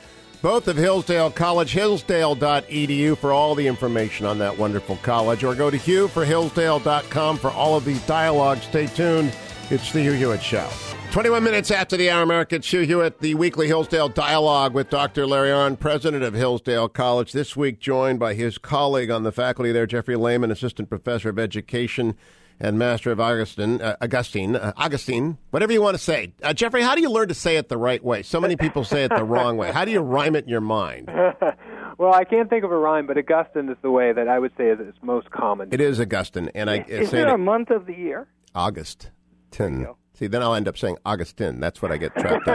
both 0.42 0.68
of 0.68 0.78
Hillsdale 0.78 1.32
College, 1.32 1.72
hillsdale.edu 1.72 3.18
for 3.18 3.32
all 3.32 3.56
the 3.56 3.68
information 3.68 4.26
on 4.26 4.38
that 4.40 4.58
wonderful 4.58 4.98
college, 4.98 5.44
or 5.44 5.56
go 5.56 5.70
to 5.70 5.78
hughforhillsdale.com 5.78 7.38
for 7.38 7.50
for 7.50 7.52
all 7.52 7.76
of 7.76 7.86
these 7.86 8.06
dialogues. 8.08 8.64
Stay 8.64 8.88
tuned. 8.88 9.36
It's 9.70 9.92
the 9.92 10.02
Hugh 10.02 10.14
Hewitt 10.14 10.44
Show. 10.44 10.70
21 11.16 11.46
minutes 11.46 11.72
after 11.72 11.96
the 11.96 12.10
hour, 12.10 12.24
America, 12.24 12.56
it's 12.56 12.70
Hugh 12.70 12.82
Hewitt, 12.82 13.20
the 13.20 13.36
weekly 13.36 13.68
Hillsdale 13.68 14.10
Dialogue 14.10 14.74
with 14.74 14.90
Dr. 14.90 15.26
Larry 15.26 15.48
Arnn, 15.48 15.80
president 15.80 16.26
of 16.26 16.34
Hillsdale 16.34 16.90
College, 16.90 17.32
this 17.32 17.56
week 17.56 17.80
joined 17.80 18.20
by 18.20 18.34
his 18.34 18.58
colleague 18.58 19.10
on 19.10 19.24
the 19.24 19.32
faculty 19.32 19.72
there, 19.72 19.88
Jeffrey 19.88 20.18
Lehman, 20.18 20.52
assistant 20.52 20.90
professor 20.90 21.30
of 21.30 21.40
education 21.40 22.18
and 22.60 22.78
master 22.78 23.14
of 23.14 23.22
Augustine, 23.22 23.82
uh, 23.82 23.96
Augustine, 24.02 24.58
uh, 24.58 24.74
Augustine, 24.76 25.38
whatever 25.52 25.72
you 25.72 25.82
want 25.82 25.96
to 25.96 26.04
say. 26.04 26.34
Uh, 26.44 26.52
Jeffrey, 26.52 26.82
how 26.82 26.96
do 26.96 27.02
you 27.02 27.10
learn 27.10 27.30
to 27.30 27.34
say 27.34 27.56
it 27.56 27.70
the 27.70 27.78
right 27.78 28.04
way? 28.04 28.22
So 28.22 28.42
many 28.42 28.58
people 28.58 28.84
say 28.84 29.06
it 29.06 29.12
the 29.16 29.24
wrong 29.24 29.56
way. 29.56 29.72
How 29.72 29.86
do 29.86 29.92
you 29.92 30.02
rhyme 30.02 30.36
it 30.36 30.44
in 30.44 30.50
your 30.50 30.60
mind? 30.60 31.08
well, 31.98 32.14
I 32.14 32.26
can't 32.26 32.50
think 32.50 32.66
of 32.66 32.74
a 32.74 32.78
rhyme, 32.78 33.08
but 33.08 33.18
Augustine 33.18 33.70
is 33.70 33.78
the 33.82 33.90
way 33.90 34.12
that 34.12 34.28
I 34.28 34.38
would 34.38 34.52
say 34.58 34.66
is 34.66 34.80
it's 34.82 34.98
most 35.02 35.32
common. 35.32 35.70
It 35.72 35.80
is 35.80 35.98
Augustine, 35.98 36.52
and 36.54 36.70
I 36.70 36.80
Is 36.90 37.10
say 37.10 37.20
there 37.20 37.30
it 37.30 37.36
a 37.36 37.38
month 37.38 37.70
of 37.70 37.86
the 37.86 37.94
year? 37.94 38.28
August. 38.54 39.12
Tin. 39.52 39.88
See, 40.18 40.28
then 40.28 40.42
I'll 40.42 40.56
end 40.56 40.68
up 40.68 40.78
saying 40.78 40.98
Augustine. 41.06 41.60
That's 41.60 41.82
what 41.82 41.92
I 41.92 41.98
get 41.98 42.16
trapped 42.16 42.48
in. 42.48 42.54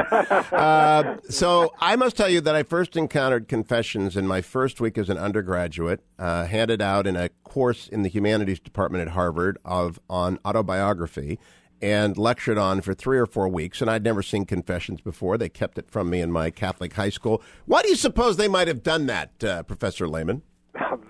uh, 0.58 1.18
so 1.28 1.74
I 1.78 1.94
must 1.94 2.16
tell 2.16 2.28
you 2.28 2.40
that 2.40 2.54
I 2.54 2.62
first 2.62 2.96
encountered 2.96 3.48
confessions 3.48 4.16
in 4.16 4.26
my 4.26 4.40
first 4.40 4.80
week 4.80 4.96
as 4.96 5.10
an 5.10 5.18
undergraduate, 5.18 6.00
uh, 6.18 6.46
handed 6.46 6.80
out 6.80 7.06
in 7.06 7.16
a 7.16 7.28
course 7.44 7.86
in 7.86 8.02
the 8.02 8.08
humanities 8.08 8.60
department 8.60 9.02
at 9.02 9.08
Harvard 9.08 9.58
of 9.64 10.00
on 10.08 10.38
autobiography, 10.46 11.38
and 11.82 12.16
lectured 12.16 12.58
on 12.58 12.80
for 12.80 12.94
three 12.94 13.18
or 13.18 13.26
four 13.26 13.48
weeks. 13.48 13.80
And 13.80 13.90
I'd 13.90 14.04
never 14.04 14.22
seen 14.22 14.46
confessions 14.46 15.00
before. 15.00 15.36
They 15.36 15.48
kept 15.48 15.78
it 15.78 15.90
from 15.90 16.08
me 16.08 16.20
in 16.20 16.32
my 16.32 16.50
Catholic 16.50 16.94
high 16.94 17.10
school. 17.10 17.42
Why 17.66 17.82
do 17.82 17.88
you 17.88 17.96
suppose 17.96 18.36
they 18.36 18.48
might 18.48 18.68
have 18.68 18.82
done 18.82 19.06
that, 19.06 19.44
uh, 19.44 19.62
Professor 19.64 20.08
Lehman? 20.08 20.42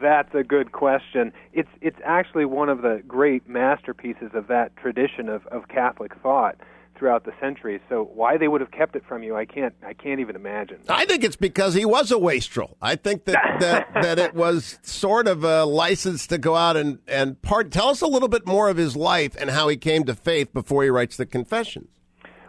That's 0.00 0.34
a 0.34 0.42
good 0.42 0.72
question. 0.72 1.32
It's 1.52 1.68
it's 1.80 1.98
actually 2.04 2.44
one 2.44 2.68
of 2.68 2.82
the 2.82 3.02
great 3.06 3.48
masterpieces 3.48 4.30
of 4.34 4.48
that 4.48 4.76
tradition 4.76 5.28
of, 5.28 5.46
of 5.48 5.68
Catholic 5.68 6.12
thought 6.22 6.56
throughout 7.00 7.24
the 7.24 7.32
centuries. 7.40 7.80
So 7.88 8.10
why 8.14 8.36
they 8.36 8.46
would 8.46 8.60
have 8.60 8.70
kept 8.70 8.94
it 8.94 9.02
from 9.08 9.22
you, 9.22 9.34
I 9.34 9.46
can't 9.46 9.74
I 9.84 9.94
can't 9.94 10.20
even 10.20 10.36
imagine. 10.36 10.80
I 10.88 11.06
think 11.06 11.24
it's 11.24 11.36
because 11.36 11.74
he 11.74 11.84
was 11.84 12.10
a 12.10 12.18
wastrel. 12.18 12.76
I 12.80 12.96
think 12.96 13.24
that 13.24 13.40
that, 13.60 13.88
that 13.94 14.18
it 14.18 14.34
was 14.34 14.78
sort 14.82 15.26
of 15.26 15.42
a 15.42 15.64
license 15.64 16.26
to 16.28 16.38
go 16.38 16.54
out 16.54 16.76
and 16.76 16.98
and 17.08 17.40
part. 17.42 17.70
Tell 17.70 17.88
us 17.88 18.02
a 18.02 18.06
little 18.06 18.28
bit 18.28 18.46
more 18.46 18.68
of 18.68 18.76
his 18.76 18.94
life 18.96 19.34
and 19.40 19.50
how 19.50 19.68
he 19.68 19.76
came 19.76 20.04
to 20.04 20.14
faith 20.14 20.52
before 20.52 20.84
he 20.84 20.90
writes 20.90 21.16
the 21.16 21.26
Confessions. 21.26 21.88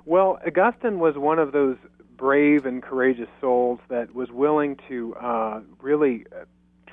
Well, 0.06 0.40
Augustine 0.46 1.00
was 1.00 1.18
one 1.18 1.40
of 1.40 1.52
those 1.52 1.78
brave 2.18 2.66
and 2.66 2.84
courageous 2.84 3.30
souls 3.40 3.80
that 3.90 4.14
was 4.14 4.30
willing 4.32 4.78
to 4.88 5.16
uh, 5.16 5.62
really 5.80 6.26
uh, 6.32 6.46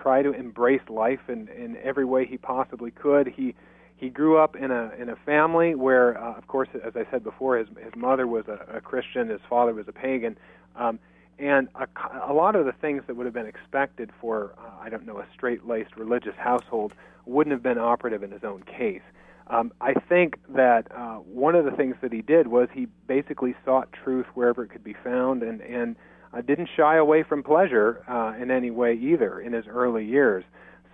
try 0.03 0.23
to 0.23 0.33
embrace 0.33 0.83
life 0.89 1.29
in, 1.29 1.49
in 1.49 1.77
every 1.83 2.05
way 2.05 2.27
he 2.27 2.39
possibly 2.39 2.91
could. 2.91 3.27
He 3.27 3.55
he 3.97 4.09
grew 4.11 4.39
up 4.39 4.55
in 4.55 4.71
a 4.71 4.93
in 4.99 5.09
a 5.09 5.17
family 5.17 5.75
where, 5.75 6.17
uh, 6.17 6.35
of 6.35 6.47
course, 6.47 6.69
as 6.85 6.95
I 6.95 7.05
said 7.11 7.25
before, 7.25 7.59
his 7.59 7.69
his 7.83 7.95
mother 7.97 8.27
was 8.27 8.47
a, 8.47 8.77
a 8.77 8.81
Christian, 8.81 9.29
his 9.29 9.41
father 9.49 9.75
was 9.75 9.89
a 9.89 9.93
pagan, 9.93 10.39
um, 10.77 10.99
and 11.39 11.69
a, 11.75 11.87
a 12.29 12.33
lot 12.33 12.55
of 12.55 12.65
the 12.65 12.73
things 12.73 13.03
that 13.07 13.17
would 13.17 13.27
have 13.27 13.35
been 13.35 13.47
expected 13.47 14.11
for 14.21 14.55
uh, 14.59 14.85
I 14.85 14.89
don't 14.89 15.05
know 15.05 15.19
a 15.19 15.27
straight-laced 15.35 15.97
religious 15.97 16.37
household 16.37 16.95
wouldn't 17.27 17.53
have 17.53 17.63
been 17.63 17.79
operative 17.79 18.23
in 18.23 18.31
his 18.31 18.45
own 18.45 18.63
case. 18.63 19.03
Um, 19.49 19.73
I 19.81 19.95
think 19.95 20.39
that 20.51 20.91
uh, 20.95 21.17
one 21.17 21.55
of 21.55 21.65
the 21.65 21.71
things 21.71 21.97
that 22.03 22.13
he 22.13 22.23
did 22.23 22.49
was 22.49 22.69
he 22.73 22.87
basically 23.07 23.55
sought 23.65 23.89
truth 23.93 24.27
wherever 24.35 24.63
it 24.65 24.69
could 24.69 24.85
be 24.85 24.95
found, 25.03 25.43
and 25.43 25.61
and 25.61 25.97
uh, 26.33 26.41
didn't 26.41 26.69
shy 26.77 26.97
away 26.97 27.23
from 27.23 27.43
pleasure 27.43 28.03
uh, 28.09 28.41
in 28.41 28.51
any 28.51 28.71
way 28.71 28.95
either 28.95 29.41
in 29.41 29.53
his 29.53 29.67
early 29.67 30.05
years. 30.05 30.45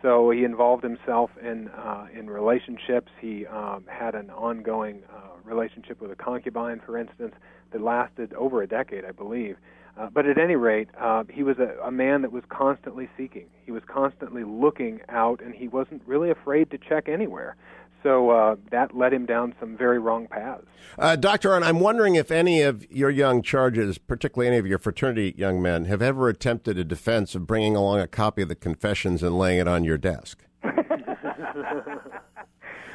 So 0.02 0.30
he 0.30 0.44
involved 0.44 0.84
himself 0.84 1.30
in 1.42 1.68
uh, 1.68 2.06
in 2.12 2.28
relationships. 2.28 3.10
He 3.20 3.46
um, 3.46 3.84
had 3.88 4.14
an 4.14 4.30
ongoing 4.30 5.02
uh, 5.10 5.30
relationship 5.44 6.00
with 6.00 6.10
a 6.10 6.16
concubine, 6.16 6.80
for 6.84 6.98
instance, 6.98 7.34
that 7.72 7.80
lasted 7.80 8.34
over 8.34 8.62
a 8.62 8.66
decade, 8.66 9.04
I 9.04 9.12
believe. 9.12 9.56
Uh, 9.96 10.08
but 10.12 10.26
at 10.26 10.38
any 10.38 10.56
rate, 10.56 10.88
uh, 11.00 11.22
he 11.30 11.42
was 11.42 11.56
a, 11.58 11.80
a 11.84 11.90
man 11.90 12.22
that 12.22 12.32
was 12.32 12.42
constantly 12.48 13.08
seeking. 13.16 13.46
He 13.64 13.70
was 13.70 13.82
constantly 13.86 14.42
looking 14.44 15.00
out, 15.08 15.40
and 15.40 15.54
he 15.54 15.68
wasn't 15.68 16.02
really 16.04 16.30
afraid 16.30 16.70
to 16.72 16.78
check 16.78 17.08
anywhere. 17.08 17.56
So 18.04 18.30
uh, 18.30 18.56
that 18.70 18.96
led 18.96 19.12
him 19.12 19.26
down 19.26 19.54
some 19.58 19.76
very 19.76 19.98
wrong 19.98 20.28
paths. 20.28 20.66
Uh, 20.98 21.16
Dr. 21.16 21.48
Arnn, 21.48 21.64
I'm 21.64 21.80
wondering 21.80 22.14
if 22.14 22.30
any 22.30 22.60
of 22.60 22.88
your 22.92 23.10
young 23.10 23.42
charges, 23.42 23.98
particularly 23.98 24.46
any 24.46 24.58
of 24.58 24.66
your 24.66 24.78
fraternity 24.78 25.34
young 25.36 25.60
men, 25.60 25.86
have 25.86 26.02
ever 26.02 26.28
attempted 26.28 26.78
a 26.78 26.84
defense 26.84 27.34
of 27.34 27.46
bringing 27.46 27.74
along 27.74 28.00
a 28.00 28.06
copy 28.06 28.42
of 28.42 28.48
the 28.48 28.54
Confessions 28.54 29.22
and 29.22 29.36
laying 29.36 29.58
it 29.58 29.66
on 29.66 29.82
your 29.82 29.98
desk. 29.98 30.44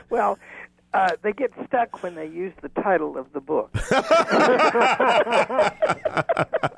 Well, 0.09 0.39
uh, 0.93 1.11
they 1.21 1.33
get 1.33 1.51
stuck 1.67 2.01
when 2.01 2.15
they 2.15 2.25
use 2.25 2.53
the 2.61 2.69
title 2.69 3.17
of 3.17 3.31
the 3.31 3.39
book. 3.39 3.71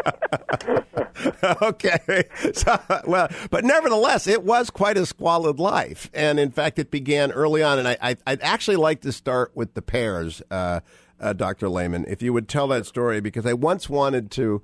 okay. 1.65 2.23
So, 2.53 2.79
well, 3.05 3.29
but 3.49 3.63
nevertheless, 3.63 4.27
it 4.27 4.43
was 4.43 4.69
quite 4.69 4.97
a 4.97 5.05
squalid 5.05 5.59
life, 5.59 6.09
and 6.13 6.39
in 6.39 6.51
fact, 6.51 6.79
it 6.79 6.91
began 6.91 7.31
early 7.31 7.61
on. 7.61 7.79
And 7.79 7.87
I, 7.87 7.97
I, 8.01 8.15
would 8.27 8.41
actually 8.41 8.77
like 8.77 9.01
to 9.01 9.11
start 9.11 9.51
with 9.55 9.73
the 9.73 9.81
pears, 9.81 10.41
uh, 10.49 10.81
uh, 11.19 11.33
Doctor 11.33 11.69
Lehman, 11.69 12.05
if 12.07 12.21
you 12.21 12.33
would 12.33 12.47
tell 12.47 12.67
that 12.69 12.85
story, 12.85 13.21
because 13.21 13.45
I 13.45 13.53
once 13.53 13.89
wanted 13.89 14.31
to 14.31 14.63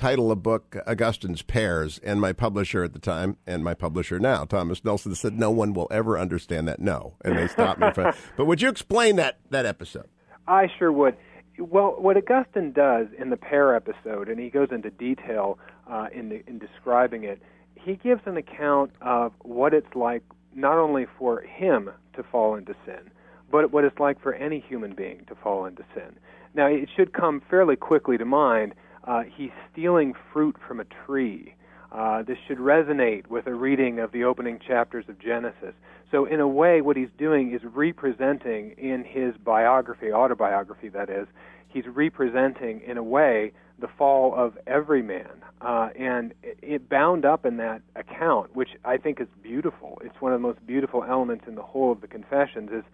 title 0.00 0.32
a 0.32 0.36
book 0.36 0.76
Augustine's 0.86 1.42
Pears, 1.42 1.98
and 2.02 2.20
my 2.20 2.32
publisher 2.32 2.82
at 2.82 2.94
the 2.94 2.98
time, 2.98 3.36
and 3.46 3.62
my 3.62 3.74
publisher 3.74 4.18
now, 4.18 4.44
Thomas 4.44 4.82
Nelson, 4.82 5.14
said 5.14 5.38
no 5.38 5.50
one 5.50 5.74
will 5.74 5.88
ever 5.90 6.18
understand 6.18 6.66
that. 6.68 6.80
No, 6.80 7.16
and 7.22 7.36
they 7.36 7.46
stopped 7.46 7.80
me 7.80 7.92
from. 7.92 8.14
But 8.36 8.46
would 8.46 8.62
you 8.62 8.70
explain 8.70 9.16
that 9.16 9.38
that 9.50 9.66
episode? 9.66 10.08
I 10.48 10.68
sure 10.78 10.90
would. 10.90 11.16
Well, 11.58 11.96
what 11.98 12.16
Augustine 12.16 12.72
does 12.72 13.08
in 13.18 13.28
the 13.28 13.36
pear 13.36 13.76
episode, 13.76 14.30
and 14.30 14.40
he 14.40 14.48
goes 14.48 14.68
into 14.72 14.88
detail 14.90 15.58
uh, 15.90 16.06
in, 16.14 16.28
the, 16.28 16.42
in 16.46 16.58
describing 16.58 17.24
it, 17.24 17.42
he 17.74 17.96
gives 17.96 18.22
an 18.26 18.36
account 18.36 18.92
of 19.00 19.32
what 19.40 19.74
it's 19.74 19.94
like 19.94 20.22
not 20.54 20.78
only 20.78 21.06
for 21.18 21.40
him 21.42 21.90
to 22.14 22.22
fall 22.22 22.54
into 22.54 22.74
sin, 22.84 23.10
but 23.50 23.72
what 23.72 23.84
it's 23.84 23.98
like 23.98 24.20
for 24.20 24.34
any 24.34 24.60
human 24.60 24.94
being 24.94 25.24
to 25.28 25.34
fall 25.34 25.64
into 25.64 25.84
sin. 25.94 26.16
Now, 26.54 26.66
it 26.66 26.88
should 26.94 27.12
come 27.12 27.42
fairly 27.48 27.76
quickly 27.76 28.18
to 28.18 28.24
mind. 28.24 28.74
Uh, 29.04 29.22
he's 29.22 29.50
stealing 29.72 30.14
fruit 30.32 30.56
from 30.66 30.80
a 30.80 30.84
tree. 31.06 31.54
Uh, 31.92 32.22
this 32.22 32.38
should 32.46 32.58
resonate 32.58 33.26
with 33.28 33.46
a 33.46 33.54
reading 33.54 33.98
of 33.98 34.12
the 34.12 34.24
opening 34.24 34.60
chapters 34.64 35.04
of 35.08 35.18
Genesis. 35.18 35.74
So, 36.10 36.24
in 36.24 36.40
a 36.40 36.48
way, 36.48 36.80
what 36.80 36.96
he's 36.96 37.08
doing 37.18 37.52
is 37.52 37.60
representing 37.64 38.72
in 38.72 39.04
his 39.04 39.34
biography, 39.44 40.12
autobiography 40.12 40.88
that 40.88 41.08
is, 41.08 41.26
he's 41.68 41.86
representing, 41.86 42.80
in 42.86 42.96
a 42.96 43.02
way, 43.02 43.52
the 43.80 43.88
fall 43.88 44.34
of 44.34 44.58
every 44.66 45.02
man. 45.02 45.42
Uh, 45.60 45.90
and 45.98 46.32
it, 46.42 46.58
it 46.62 46.88
bound 46.88 47.24
up 47.24 47.44
in 47.44 47.56
that 47.58 47.82
account, 47.96 48.54
which 48.54 48.70
I 48.84 48.96
think 48.96 49.20
is 49.20 49.28
beautiful. 49.42 50.00
It's 50.04 50.20
one 50.20 50.32
of 50.32 50.40
the 50.40 50.46
most 50.46 50.64
beautiful 50.66 51.04
elements 51.04 51.44
in 51.46 51.54
the 51.54 51.62
whole 51.62 51.92
of 51.92 52.00
the 52.00 52.08
Confessions, 52.08 52.70
is 52.72 52.84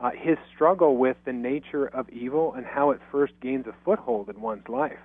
uh, 0.00 0.10
his 0.10 0.38
struggle 0.54 0.96
with 0.96 1.16
the 1.24 1.32
nature 1.32 1.86
of 1.86 2.08
evil 2.08 2.52
and 2.54 2.66
how 2.66 2.90
it 2.90 3.00
first 3.12 3.32
gains 3.40 3.66
a 3.66 3.74
foothold 3.84 4.28
in 4.28 4.40
one's 4.40 4.68
life. 4.68 4.98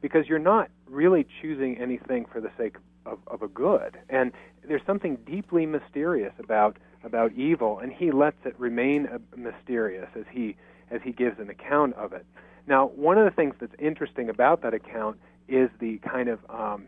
Because 0.00 0.26
you're 0.28 0.38
not 0.38 0.68
really 0.88 1.26
choosing 1.40 1.78
anything 1.78 2.26
for 2.30 2.40
the 2.40 2.50
sake 2.58 2.76
of, 3.06 3.18
of 3.26 3.42
a 3.42 3.48
good. 3.48 3.98
And 4.08 4.32
there's 4.66 4.82
something 4.86 5.16
deeply 5.26 5.66
mysterious 5.66 6.32
about 6.38 6.76
about 7.04 7.32
evil, 7.32 7.80
and 7.80 7.92
he 7.92 8.12
lets 8.12 8.36
it 8.44 8.54
remain 8.58 9.06
uh, 9.06 9.18
mysterious 9.36 10.08
as 10.16 10.24
he 10.30 10.56
as 10.90 11.00
he 11.02 11.12
gives 11.12 11.38
an 11.38 11.50
account 11.50 11.94
of 11.94 12.12
it. 12.12 12.24
Now, 12.66 12.88
one 12.88 13.18
of 13.18 13.24
the 13.24 13.30
things 13.30 13.54
that's 13.60 13.74
interesting 13.78 14.28
about 14.28 14.62
that 14.62 14.74
account 14.74 15.18
is 15.48 15.68
the 15.80 15.98
kind 15.98 16.28
of 16.28 16.38
um, 16.48 16.86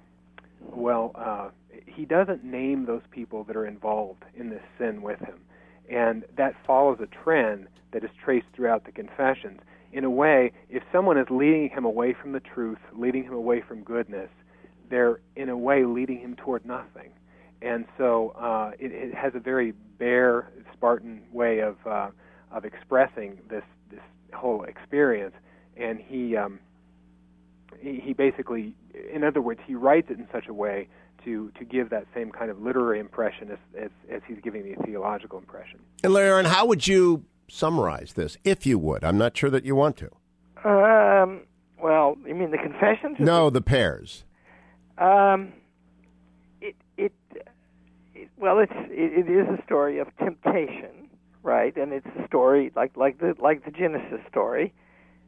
well, 0.73 1.13
uh, 1.15 1.51
he 1.87 2.05
doesn't 2.05 2.45
name 2.45 2.87
those 2.87 3.03
people 3.11 3.45
that 3.45 3.57
are 3.57 3.67
involved 3.67 4.25
in 4.37 4.51
this 4.51 4.63
sin 4.79 5.03
with 5.03 5.19
him, 5.21 5.41
and 5.91 6.25
that 6.37 6.55
follows 6.67 6.99
a 7.01 7.07
trend 7.07 7.67
that 7.93 8.05
is 8.05 8.11
traced 8.25 8.47
throughout 8.55 8.85
the 8.85 8.93
confessions. 8.93 9.61
in 9.93 10.03
a 10.03 10.11
way, 10.11 10.51
if 10.69 10.83
someone 10.91 11.17
is 11.17 11.27
leading 11.31 11.71
him 11.71 11.85
away 11.85 12.13
from 12.13 12.33
the 12.33 12.41
truth, 12.41 12.79
leading 12.93 13.23
him 13.23 13.33
away 13.33 13.61
from 13.61 13.85
goodness, 13.85 14.29
they're 14.91 15.21
in 15.37 15.49
a 15.49 15.57
way 15.57 15.85
leading 15.85 16.19
him 16.19 16.35
toward 16.35 16.67
nothing. 16.67 17.11
And 17.63 17.87
so 17.97 18.31
uh, 18.31 18.73
it, 18.79 18.91
it 18.91 19.15
has 19.15 19.35
a 19.37 19.39
very 19.39 19.73
bare, 19.99 20.51
Spartan 20.73 21.23
way 21.33 21.61
of 21.61 21.77
uh, 21.87 22.09
of 22.51 22.65
expressing 22.65 23.39
this 23.49 23.63
this 23.91 24.01
whole 24.35 24.65
experience. 24.65 25.35
And 25.77 25.99
he 26.01 26.37
um, 26.37 26.61
he, 27.81 28.01
he 28.03 28.13
basically, 28.13 28.75
in 29.13 29.25
other 29.25 29.41
words, 29.41 29.61
he 29.67 29.75
writes 29.75 30.09
it 30.11 30.19
in 30.19 30.29
such 30.33 30.47
a 30.49 30.55
way 30.55 30.89
to 31.25 31.51
to 31.59 31.65
give 31.65 31.91
that 31.91 32.07
same 32.15 32.31
kind 32.31 32.51
of 32.51 32.61
literary 32.61 33.01
impression 33.01 33.51
as 33.51 33.59
as, 33.79 33.91
as 34.11 34.23
he's 34.27 34.39
giving 34.43 34.63
the 34.63 34.75
theological 34.85 35.39
impression. 35.39 35.81
And 36.03 36.13
Larry 36.13 36.45
how 36.45 36.67
would 36.67 36.87
you 36.87 37.25
summarize 37.49 38.15
this, 38.15 38.37
if 38.45 38.67
you 38.67 38.79
would? 38.79 39.05
I'm 39.05 39.19
not 39.19 39.37
sure 39.37 39.51
that 39.51 39.65
you 39.65 39.75
want 39.75 39.97
to. 39.99 40.11
Um. 40.69 41.43
Well, 41.81 42.17
you 42.27 42.35
mean 42.35 42.51
the 42.51 42.59
confessions? 42.59 43.17
No, 43.19 43.51
the 43.51 43.61
pears. 43.61 44.25
Um. 44.99 45.53
It 46.61 46.77
it, 46.97 47.13
it 48.15 48.31
well, 48.37 48.59
it's 48.59 48.73
it, 48.73 49.29
it 49.29 49.31
is 49.31 49.47
a 49.49 49.63
story 49.65 49.99
of 49.99 50.09
temptation, 50.19 51.09
right? 51.43 51.77
And 51.77 51.93
it's 51.93 52.07
a 52.19 52.27
story 52.27 52.73
like 52.75 52.97
like 52.97 53.19
the 53.19 53.35
like 53.39 53.65
the 53.65 53.71
Genesis 53.71 54.21
story, 54.31 54.73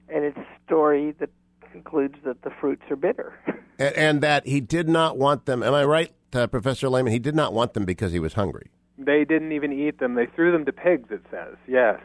and 0.09 0.25
it's 0.25 0.37
a 0.37 0.47
story 0.67 1.15
that 1.19 1.31
concludes 1.73 2.17
that 2.25 2.43
the 2.43 2.51
fruits 2.51 2.83
are 2.91 2.97
bitter. 2.97 3.35
And, 3.79 3.95
and 3.95 4.21
that 4.23 4.47
he 4.47 4.63
did 4.63 4.89
not 4.89 5.19
want 5.19 5.45
them. 5.45 5.63
Am 5.63 5.75
I 5.75 5.85
right, 5.85 6.11
uh, 6.33 6.47
Professor 6.47 6.89
Lehman? 6.89 7.13
He 7.13 7.19
did 7.19 7.35
not 7.35 7.53
want 7.53 7.75
them 7.75 7.85
because 7.85 8.11
he 8.11 8.19
was 8.19 8.33
hungry. 8.33 8.71
They 8.97 9.27
didn't 9.27 9.53
even 9.53 9.71
eat 9.71 9.99
them. 9.99 10.15
They 10.15 10.25
threw 10.25 10.51
them 10.51 10.65
to 10.65 10.73
pigs. 10.73 11.11
It 11.11 11.21
says 11.31 11.57
yes. 11.69 12.01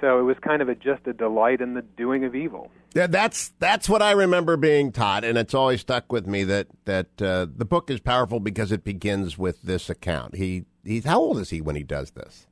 So 0.00 0.18
it 0.18 0.22
was 0.22 0.36
kind 0.40 0.62
of 0.62 0.68
a, 0.68 0.74
just 0.74 1.06
a 1.06 1.12
delight 1.12 1.60
in 1.60 1.74
the 1.74 1.82
doing 1.82 2.24
of 2.24 2.34
evil. 2.34 2.72
Yeah, 2.94 3.06
that's 3.06 3.52
that's 3.58 3.88
what 3.88 4.02
I 4.02 4.12
remember 4.12 4.56
being 4.56 4.92
taught, 4.92 5.24
and 5.24 5.36
it's 5.36 5.54
always 5.54 5.82
stuck 5.82 6.10
with 6.10 6.26
me 6.26 6.42
that 6.44 6.66
that 6.86 7.22
uh, 7.22 7.46
the 7.54 7.64
book 7.64 7.90
is 7.90 8.00
powerful 8.00 8.40
because 8.40 8.72
it 8.72 8.82
begins 8.82 9.36
with 9.36 9.62
this 9.62 9.90
account. 9.90 10.36
He 10.36 10.64
he's 10.84 11.04
how 11.04 11.20
old 11.20 11.38
is 11.38 11.50
he 11.50 11.60
when 11.60 11.76
he 11.76 11.82
does 11.82 12.12
this? 12.12 12.46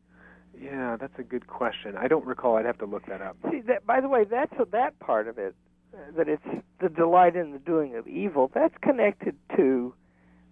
Yeah, 0.60 0.96
that's 0.96 1.18
a 1.18 1.22
good 1.22 1.46
question. 1.46 1.96
I 1.96 2.08
don't 2.08 2.24
recall. 2.24 2.56
I'd 2.56 2.64
have 2.64 2.78
to 2.78 2.86
look 2.86 3.06
that 3.06 3.20
up. 3.20 3.36
See, 3.50 3.60
that 3.62 3.86
by 3.86 4.00
the 4.00 4.08
way, 4.08 4.24
that's 4.24 4.54
that 4.72 4.98
part 4.98 5.28
of 5.28 5.38
it 5.38 5.54
uh, 5.96 5.98
that 6.16 6.28
it's 6.28 6.44
the 6.80 6.88
delight 6.88 7.36
in 7.36 7.52
the 7.52 7.58
doing 7.58 7.96
of 7.96 8.06
evil, 8.06 8.50
that's 8.54 8.74
connected 8.82 9.36
to 9.56 9.94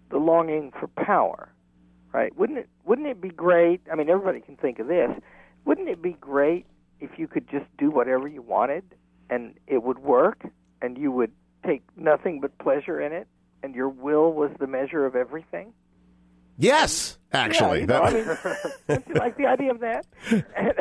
the 0.09 0.17
longing 0.17 0.71
for 0.79 0.87
power, 0.87 1.51
right? 2.11 2.35
Wouldn't 2.37 2.59
it? 2.59 2.69
Wouldn't 2.85 3.07
it 3.07 3.21
be 3.21 3.29
great? 3.29 3.81
I 3.91 3.95
mean, 3.95 4.09
everybody 4.09 4.39
can 4.39 4.55
think 4.55 4.79
of 4.79 4.87
this. 4.87 5.11
Wouldn't 5.65 5.89
it 5.89 6.01
be 6.01 6.13
great 6.13 6.65
if 6.99 7.17
you 7.17 7.27
could 7.27 7.47
just 7.49 7.65
do 7.77 7.91
whatever 7.91 8.27
you 8.27 8.41
wanted 8.41 8.83
and 9.29 9.55
it 9.67 9.83
would 9.83 9.99
work, 9.99 10.45
and 10.81 10.97
you 10.97 11.11
would 11.11 11.31
take 11.65 11.81
nothing 11.97 12.39
but 12.39 12.55
pleasure 12.59 13.01
in 13.01 13.11
it, 13.11 13.27
and 13.63 13.73
your 13.73 13.89
will 13.89 14.31
was 14.33 14.51
the 14.59 14.67
measure 14.67 15.05
of 15.05 15.15
everything? 15.15 15.73
Yes, 16.57 17.17
actually. 17.35 17.81
Yeah, 17.81 17.81
you 17.81 17.87
know, 17.87 18.01
I 18.01 18.13
mean, 18.13 18.25
don't 18.87 19.07
you 19.07 19.13
like 19.15 19.37
the 19.37 19.45
idea 19.45 19.71
of 19.71 19.79
that? 19.81 20.05
and, 20.31 20.73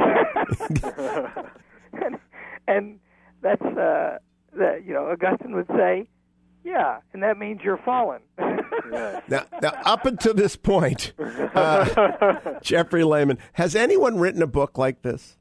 and, 1.93 2.19
and 2.69 3.01
that's 3.43 3.63
uh, 3.63 4.19
that 4.57 4.85
you 4.85 4.93
know 4.93 5.11
Augustine 5.11 5.55
would 5.55 5.69
say, 5.69 6.09
yeah, 6.65 6.99
and 7.13 7.23
that 7.23 7.39
means 7.39 7.61
you're 7.63 7.79
fallen. 7.79 8.23
now, 8.39 9.21
now, 9.29 9.73
up 9.85 10.07
until 10.07 10.35
this 10.35 10.57
point, 10.57 11.13
uh, 11.19 12.41
Jeffrey 12.63 13.05
Lehman, 13.05 13.39
has 13.55 13.77
anyone 13.77 14.19
written 14.19 14.43
a 14.43 14.47
book 14.47 14.79
like 14.79 15.03
this? 15.03 15.37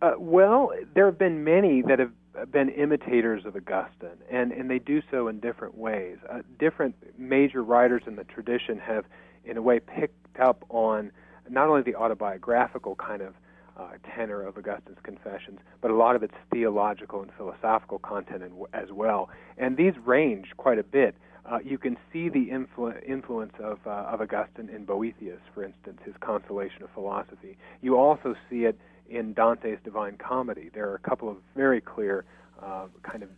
Uh, 0.00 0.12
well, 0.16 0.70
there 0.94 1.06
have 1.06 1.18
been 1.18 1.42
many 1.42 1.82
that 1.82 1.98
have 1.98 2.12
been 2.52 2.68
imitators 2.68 3.44
of 3.44 3.56
Augustine, 3.56 4.18
and, 4.30 4.52
and 4.52 4.70
they 4.70 4.78
do 4.78 5.02
so 5.10 5.28
in 5.28 5.40
different 5.40 5.76
ways. 5.76 6.18
Uh, 6.30 6.38
different 6.58 6.94
major 7.18 7.62
writers 7.62 8.02
in 8.06 8.16
the 8.16 8.24
tradition 8.24 8.78
have, 8.78 9.04
in 9.44 9.56
a 9.56 9.62
way, 9.62 9.80
picked 9.80 10.40
up 10.40 10.64
on 10.68 11.10
not 11.48 11.68
only 11.68 11.82
the 11.82 11.94
autobiographical 11.94 12.94
kind 12.96 13.22
of 13.22 13.34
uh, 13.78 13.90
tenor 14.14 14.42
of 14.42 14.56
Augustine's 14.58 14.98
Confessions, 15.02 15.60
but 15.80 15.90
a 15.90 15.94
lot 15.94 16.16
of 16.16 16.22
its 16.22 16.34
theological 16.52 17.22
and 17.22 17.30
philosophical 17.36 17.98
content 17.98 18.42
in, 18.42 18.52
as 18.72 18.90
well. 18.92 19.30
And 19.56 19.76
these 19.76 19.94
range 20.04 20.48
quite 20.56 20.78
a 20.78 20.82
bit. 20.82 21.14
Uh, 21.46 21.60
you 21.64 21.78
can 21.78 21.96
see 22.12 22.28
the 22.28 22.48
influ- 22.50 23.02
influence 23.08 23.54
of, 23.58 23.78
uh, 23.86 23.90
of 23.90 24.20
Augustine 24.20 24.68
in 24.68 24.84
Boethius, 24.84 25.40
for 25.54 25.64
instance, 25.64 25.98
his 26.04 26.14
Consolation 26.20 26.82
of 26.82 26.90
Philosophy. 26.90 27.56
You 27.80 27.96
also 27.96 28.34
see 28.50 28.64
it 28.64 28.78
in 29.08 29.32
Dante's 29.32 29.78
Divine 29.82 30.18
Comedy. 30.18 30.70
There 30.74 30.90
are 30.90 30.96
a 30.96 31.08
couple 31.08 31.30
of 31.30 31.38
very 31.56 31.80
clear, 31.80 32.24
uh, 32.62 32.88
kind 33.02 33.22
of 33.22 33.30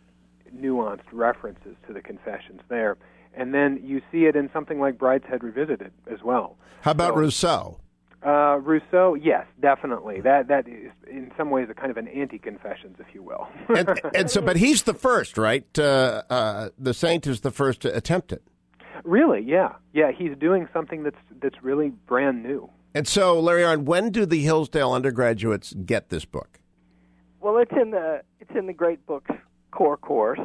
nuanced 0.53 1.07
references 1.13 1.75
to 1.87 1.93
the 1.93 2.01
Confessions 2.01 2.59
there. 2.67 2.97
And 3.33 3.53
then 3.53 3.79
you 3.83 4.01
see 4.11 4.25
it 4.25 4.35
in 4.35 4.49
something 4.51 4.79
like 4.79 4.97
Brideshead 4.97 5.41
Revisited 5.41 5.91
as 6.11 6.21
well. 6.23 6.57
How 6.81 6.91
about 6.91 7.13
so, 7.13 7.19
Rousseau? 7.19 7.79
Uh, 8.23 8.59
Rousseau, 8.61 9.15
yes, 9.15 9.47
definitely. 9.59 10.21
That 10.21 10.47
that 10.47 10.67
is 10.67 10.91
in 11.09 11.31
some 11.35 11.49
ways 11.49 11.67
a 11.71 11.73
kind 11.73 11.89
of 11.89 11.97
an 11.97 12.07
anti-confessions, 12.07 12.97
if 12.99 13.15
you 13.15 13.23
will. 13.23 13.47
and, 13.75 13.99
and, 14.13 14.29
so, 14.31 14.41
but 14.41 14.57
he's 14.57 14.83
the 14.83 14.93
first, 14.93 15.37
right? 15.37 15.65
Uh, 15.79 16.21
uh, 16.29 16.69
the 16.77 16.93
saint 16.93 17.25
is 17.25 17.41
the 17.41 17.51
first 17.51 17.81
to 17.81 17.95
attempt 17.95 18.31
it. 18.31 18.43
Really? 19.03 19.41
Yeah, 19.41 19.73
yeah. 19.93 20.11
He's 20.11 20.37
doing 20.37 20.67
something 20.71 21.01
that's 21.03 21.17
that's 21.41 21.63
really 21.63 21.89
brand 21.89 22.43
new. 22.43 22.69
And 22.93 23.07
so, 23.07 23.39
Larry 23.39 23.63
Arnn, 23.63 23.85
when 23.85 24.11
do 24.11 24.25
the 24.25 24.41
Hillsdale 24.41 24.91
undergraduates 24.91 25.73
get 25.73 26.09
this 26.09 26.25
book? 26.25 26.59
Well, 27.39 27.57
it's 27.57 27.71
in 27.71 27.89
the 27.91 28.21
it's 28.39 28.51
in 28.55 28.67
the 28.67 28.73
Great 28.73 29.03
Books 29.07 29.31
core 29.71 29.97
course. 29.97 30.39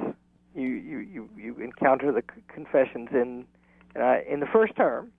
You 0.56 0.68
you 0.68 0.98
you, 0.98 1.28
you 1.36 1.56
encounter 1.62 2.10
the 2.12 2.22
confessions 2.48 3.10
in 3.12 3.44
uh, 3.94 4.16
in 4.28 4.40
the 4.40 4.46
first 4.46 4.74
term, 4.76 5.12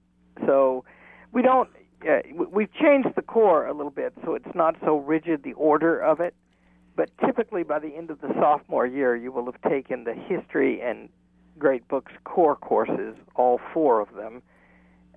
so 0.45 0.83
we 1.31 1.41
don't 1.41 1.69
uh, 2.07 2.19
we've 2.51 2.73
changed 2.73 3.09
the 3.15 3.21
core 3.21 3.65
a 3.65 3.73
little 3.73 3.91
bit, 3.91 4.13
so 4.23 4.35
it's 4.35 4.55
not 4.55 4.75
so 4.83 4.97
rigid 4.97 5.43
the 5.43 5.53
order 5.53 5.99
of 5.99 6.19
it. 6.19 6.35
But 6.95 7.11
typically, 7.23 7.63
by 7.63 7.79
the 7.79 7.95
end 7.95 8.09
of 8.09 8.21
the 8.21 8.33
sophomore 8.33 8.87
year, 8.87 9.15
you 9.15 9.31
will 9.31 9.45
have 9.45 9.61
taken 9.69 10.03
the 10.03 10.13
history 10.13 10.81
and 10.81 11.09
Great 11.59 11.87
Books 11.87 12.11
core 12.23 12.55
courses, 12.55 13.15
all 13.35 13.59
four 13.73 13.99
of 13.99 14.13
them, 14.15 14.41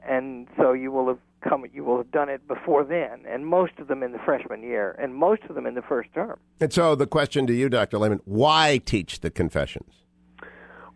and 0.07 0.49
so 0.57 0.73
you 0.73 0.91
will 0.91 1.09
have 1.09 1.19
come. 1.43 1.65
You 1.73 1.85
will 1.85 1.99
have 1.99 2.11
done 2.11 2.29
it 2.29 2.47
before 2.49 2.85
then, 2.85 3.25
and 3.27 3.47
most 3.47 3.73
of 3.79 3.89
them 3.89 4.03
in 4.03 4.13
the 4.13 4.19
freshman 4.19 4.63
year, 4.63 4.97
and 4.99 5.15
most 5.15 5.43
of 5.49 5.55
them 5.55 5.67
in 5.67 5.75
the 5.75 5.83
first 5.83 6.13
term. 6.15 6.39
And 6.61 6.73
so, 6.73 6.95
the 6.95 7.07
question 7.07 7.47
to 7.47 7.55
you, 7.55 7.69
Dr. 7.69 7.99
Lehman: 7.99 8.21
Why 8.25 8.79
teach 8.79 9.21
the 9.21 9.31
Confessions? 9.31 10.05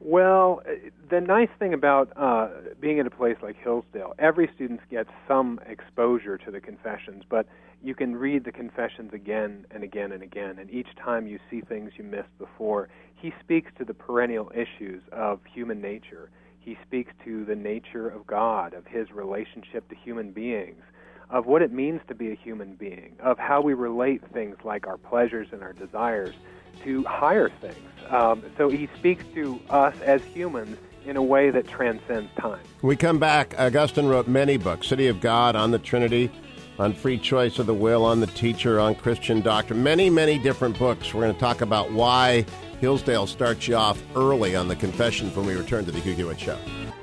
Well, 0.07 0.63
the 1.09 1.23
nice 1.23 1.49
thing 1.59 1.73
about 1.73 2.13
uh, 2.15 2.49
being 2.79 3.01
at 3.01 3.07
a 3.07 3.11
place 3.11 3.39
like 3.43 3.57
Hillsdale, 3.57 4.13
every 4.19 4.51
student 4.55 4.81
gets 4.91 5.09
some 5.27 5.59
exposure 5.67 6.37
to 6.37 6.51
the 6.51 6.61
confessions, 6.61 7.23
but 7.27 7.47
you 7.83 7.95
can 7.95 8.15
read 8.15 8.45
the 8.45 8.53
confessions 8.53 9.15
again 9.15 9.65
and 9.71 9.83
again 9.83 10.13
and 10.13 10.23
again, 10.23 10.59
and 10.59 10.71
each 10.71 10.89
time 11.03 11.27
you 11.27 11.39
see 11.51 11.63
things 11.63 11.93
you 11.97 12.05
missed 12.05 12.37
before. 12.39 12.91
He 13.15 13.33
speaks 13.41 13.71
to 13.79 13.85
the 13.87 13.95
perennial 13.95 14.53
issues 14.55 15.03
of 15.11 15.41
human 15.51 15.81
nature. 15.81 16.29
He 16.61 16.77
speaks 16.87 17.13
to 17.25 17.47
the 17.47 17.57
nature 17.57 18.07
of 18.07 18.27
God, 18.27 18.75
of 18.75 18.87
his 18.87 19.11
relationship 19.11 19.89
to 19.89 19.95
human 19.95 20.33
beings, 20.33 20.83
of 21.31 21.47
what 21.47 21.63
it 21.63 21.73
means 21.73 22.03
to 22.09 22.15
be 22.15 22.31
a 22.31 22.37
human 22.37 22.75
being, 22.75 23.17
of 23.21 23.39
how 23.39 23.63
we 23.63 23.73
relate 23.73 24.21
things 24.35 24.59
like 24.65 24.87
our 24.87 24.99
pleasures 24.99 25.49
and 25.51 25.63
our 25.63 25.73
desires 25.73 26.35
to 26.83 27.05
higher 27.05 27.49
things. 27.49 27.77
Um, 28.11 28.43
so 28.57 28.69
he 28.69 28.89
speaks 28.99 29.25
to 29.35 29.61
us 29.71 29.95
as 30.03 30.23
humans 30.25 30.77
in 31.07 31.17
a 31.17 31.23
way 31.23 31.51
that 31.51 31.69
transcends 31.69 32.31
time. 32.39 32.61
We 32.83 32.97
come 32.97 33.19
back. 33.19 33.55
Augustine 33.59 34.07
wrote 34.07 34.29
many 34.29 34.57
books 34.57 34.89
City 34.89 35.09
of 35.09 35.21
God, 35.21 35.57
on 35.57 35.71
the 35.71 35.79
Trinity, 35.79 36.31
on 36.79 36.93
free 36.93 37.19
choice 37.19 37.59
of 37.59 37.67
the 37.67 37.75
will, 37.75 38.05
on 38.05 38.21
the 38.21 38.27
teacher, 38.29 38.81
on 38.81 38.95
Christian 38.95 39.41
doctrine. 39.41 39.83
Many, 39.83 40.11
many 40.11 40.39
different 40.39 40.79
books. 40.79 41.13
We're 41.13 41.23
going 41.23 41.35
to 41.35 41.41
talk 41.41 41.61
about 41.61 41.93
why 41.93 42.45
Hillsdale 42.85 43.27
starts 43.27 43.67
you 43.67 43.77
off 43.77 44.03
early 44.15 44.55
on 44.55 44.69
the 44.69 44.77
confession 44.77 45.35
when 45.35 45.47
we 45.47 45.55
return 45.55 45.87
to 45.87 45.91
the 45.91 46.01
Hugh 46.01 46.13
Hewitt 46.13 46.39
Show. 46.39 46.59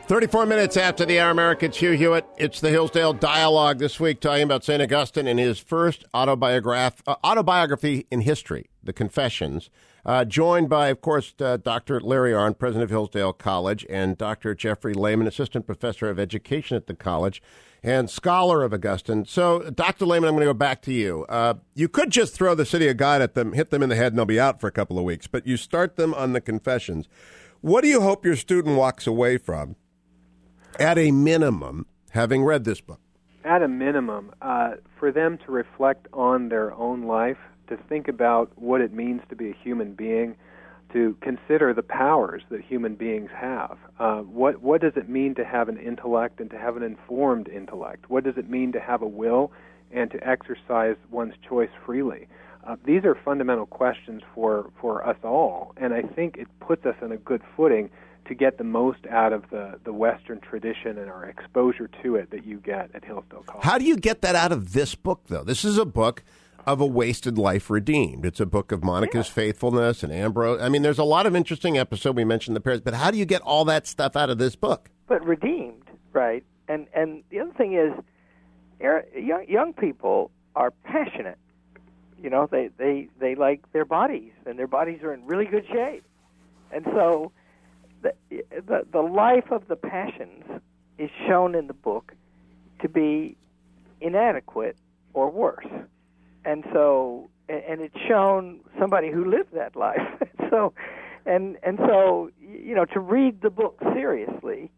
34 0.06 0.46
minutes 0.46 0.78
after 0.78 1.08
the 1.08 1.20
hour 1.20 1.34
mark, 1.34 1.63
it's 1.63 1.78
Hugh 1.78 1.94
Hewitt. 1.94 2.24
It's 2.38 2.62
the 2.62 2.70
Hillsdale 2.70 3.13
Dialogue 3.13 3.80
this 3.80 4.00
week, 4.00 4.20
talking 4.20 4.44
about 4.44 4.63
St. 4.63 4.80
Augustine 4.80 5.26
and 5.26 5.39
his 5.39 5.58
first 5.58 6.06
autobiograph- 6.13 7.02
uh, 7.08 7.15
autobiography 7.24 8.06
in 8.12 8.22
history, 8.22 8.70
The 8.84 8.94
Confessions. 8.94 9.72
Uh, 10.06 10.24
joined 10.24 10.70
by, 10.70 10.89
of 10.89 11.02
course, 11.02 11.34
uh, 11.41 11.58
Dr. 11.58 12.00
Larry 12.00 12.32
Arnn, 12.32 12.60
president 12.60 12.84
of 12.84 12.91
Hillsdale 12.91 13.34
College, 13.34 13.84
and 13.89 14.20
Dr. 14.20 14.54
Jeffrey 14.54 14.94
Lehman, 14.94 15.26
assistant 15.26 15.65
professor 15.65 16.12
of 16.12 16.20
education 16.20 16.78
at 16.78 16.86
the 16.86 16.94
college 16.94 17.41
and 17.84 18.10
scholar 18.10 18.63
of 18.63 18.74
Augustine. 18.74 19.26
So, 19.26 19.70
Dr. 19.72 20.06
Lehman, 20.06 20.30
I'm 20.30 20.36
going 20.36 20.46
to 20.46 20.54
go 20.54 20.54
back 20.54 20.82
to 20.84 20.94
you. 20.94 21.26
Uh, 21.28 21.56
you 21.74 21.88
could 21.88 22.12
just 22.12 22.34
throw 22.34 22.54
the 22.54 22.65
City 22.65 22.88
of 22.88 22.98
God 22.98 23.22
at 23.22 23.34
them, 23.34 23.54
hit 23.54 23.72
them 23.72 23.82
in 23.82 23.89
the 23.89 23.96
head, 23.96 24.12
and 24.12 24.17
they'll 24.17 24.26
be 24.26 24.39
out 24.39 24.62
for 24.62 24.67
a 24.67 24.72
couple 24.72 25.00
of 25.00 25.04
weeks, 25.04 25.28
but 25.28 25.48
you 25.48 25.58
start 25.58 25.96
them 25.96 26.13
on 26.13 26.34
the 26.34 26.41
confessions. 26.41 27.08
What 27.62 27.82
do 27.82 27.88
you 27.88 28.02
hope 28.02 28.26
your 28.26 28.36
student 28.36 28.78
walks 28.78 29.08
away 29.08 29.38
from, 29.38 29.76
at 30.80 30.98
a 30.98 31.12
minimum, 31.12 31.88
having 32.12 32.44
read 32.44 32.65
this 32.65 32.82
book? 32.82 33.00
At 33.44 33.63
a 33.63 33.67
minimum, 33.67 34.32
uh, 34.41 34.74
for 35.00 35.12
them 35.12 35.39
to 35.46 35.52
reflect 35.52 36.08
on 36.13 36.50
their 36.50 36.74
own 36.74 37.04
life 37.04 37.38
to 37.67 37.78
think 37.89 38.08
about 38.08 38.52
what 38.56 38.82
it 38.82 38.94
means 38.94 39.22
to 39.30 39.36
be 39.36 39.50
a 39.50 39.56
human 39.63 39.94
being, 39.94 40.36
to 40.93 41.15
consider 41.21 41.73
the 41.73 41.84
powers 41.84 42.43
that 42.49 42.62
human 42.62 42.95
beings 42.95 43.30
have. 43.36 43.77
Uh, 43.99 44.19
what 44.19 44.62
what 44.62 44.82
does 44.82 44.93
it 44.95 45.08
mean 45.10 45.36
to 45.36 45.45
have 45.45 45.69
an 45.69 45.77
intellect 45.77 46.39
and 46.39 46.49
to 46.49 46.58
have 46.58 46.75
an 46.77 46.84
informed 46.84 47.47
intellect? 47.47 48.10
What 48.10 48.23
does 48.23 48.38
it 48.38 48.49
mean 48.49 48.71
to 48.73 48.80
have 48.80 49.01
a 49.01 49.08
will 49.08 49.51
and 49.91 50.10
to 50.12 50.27
exercise 50.27 50.95
one's 51.10 51.36
choice 51.47 51.69
freely? 51.86 52.27
Uh, 52.65 52.75
these 52.86 53.06
are 53.06 53.15
fundamental 53.15 53.65
questions 53.65 54.21
for, 54.36 54.71
for 54.80 55.06
us 55.08 55.17
all, 55.23 55.73
and 55.77 55.93
I 55.93 56.04
think 56.04 56.38
it 56.38 56.47
puts 56.60 56.86
us 56.86 56.95
in 57.01 57.12
a 57.12 57.17
good 57.17 57.41
footing 57.58 57.89
to 58.25 58.36
get 58.36 58.60
the 58.60 58.63
most 58.63 58.99
out 59.10 59.34
of 59.34 59.49
the, 59.49 59.80
the 59.84 59.91
Western 59.91 60.39
tradition 60.39 60.99
and 60.99 61.10
our 61.10 61.25
exposure 61.25 61.89
to 62.04 62.15
it 62.15 62.30
that 62.30 62.45
you 62.45 62.60
get 62.60 62.91
at 62.93 63.04
Hillsdale 63.04 63.43
College. 63.47 63.63
How 63.63 63.80
do 63.80 63.86
you 63.86 63.97
get 63.97 64.21
that 64.21 64.36
out 64.36 64.51
of 64.51 64.73
this 64.73 64.93
book, 64.93 65.21
though? 65.27 65.43
This 65.43 65.65
is 65.65 65.80
a 65.80 65.86
book 65.86 66.23
of 66.65 66.82
a 66.82 66.86
wasted 66.86 67.38
life 67.38 67.69
redeemed. 67.69 68.26
It's 68.26 68.39
a 68.39 68.45
book 68.45 68.71
of 68.71 68.84
Monica's 68.84 69.28
yeah. 69.28 69.34
faithfulness 69.34 70.04
and 70.04 70.12
Ambrose. 70.12 70.62
I 70.62 70.69
mean, 70.69 70.82
there's 70.82 71.00
a 71.00 71.04
lot 71.04 71.26
of 71.26 71.36
interesting 71.36 71.78
episode. 71.78 72.15
We 72.15 72.24
mentioned 72.24 72.56
the 72.56 72.62
pears, 72.62 72.82
but 72.82 72.93
how 72.93 73.12
do 73.12 73.17
you 73.17 73.26
get 73.26 73.41
all 73.41 73.65
that 73.65 73.88
stuff 73.88 74.15
out 74.15 74.30
of 74.30 74.38
this 74.38 74.56
book? 74.56 74.89
But 75.08 75.26
redeemed, 75.26 75.89
right? 76.13 76.43
And 76.67 76.88
and 76.93 77.24
the 77.30 77.39
other 77.39 77.54
thing 77.54 77.74
is, 77.74 77.93
er, 78.84 79.06
young 79.15 79.45
young 79.47 79.74
people 79.74 80.32
are 80.56 80.71
passionate 80.71 81.38
you 82.21 82.30
know, 82.30 82.47
they 82.50 82.69
they 82.78 83.08
they 83.19 83.36
like 83.36 83.71
their 83.71 83.86
bodies, 83.86 84.32
and 84.45 84.58
their 84.58 84.67
bodies 84.67 85.02
are 85.02 85.13
in 85.13 85.26
really 85.26 85.45
good 85.45 85.65
shape, 85.67 86.04
and 86.71 86.86
so 86.86 87.32
the 88.04 88.13
the, 88.30 88.86
the 88.91 89.02
life 89.02 89.52
of 89.52 89.67
the 89.67 89.76
passions 89.76 90.62
is 91.00 91.10
shown 91.28 91.56
in 91.56 91.65
the 91.65 91.74
book 91.74 92.13
to 92.82 92.89
be 92.89 93.38
inadequate 94.02 94.78
or 95.13 95.32
worse, 95.32 95.65
and 96.45 96.63
so 96.73 97.30
and 97.49 97.82
it's 97.82 97.97
shown 98.08 98.60
somebody 98.80 99.12
who 99.12 99.30
lived 99.30 99.54
that 99.54 99.75
life. 99.75 100.01
so, 100.49 100.73
and 101.25 101.58
and 101.63 101.77
so 101.80 102.30
you 102.39 102.75
know 102.75 102.86
to 102.86 102.99
read 102.99 103.41
the 103.41 103.49
book 103.49 103.80
seriously 103.93 104.71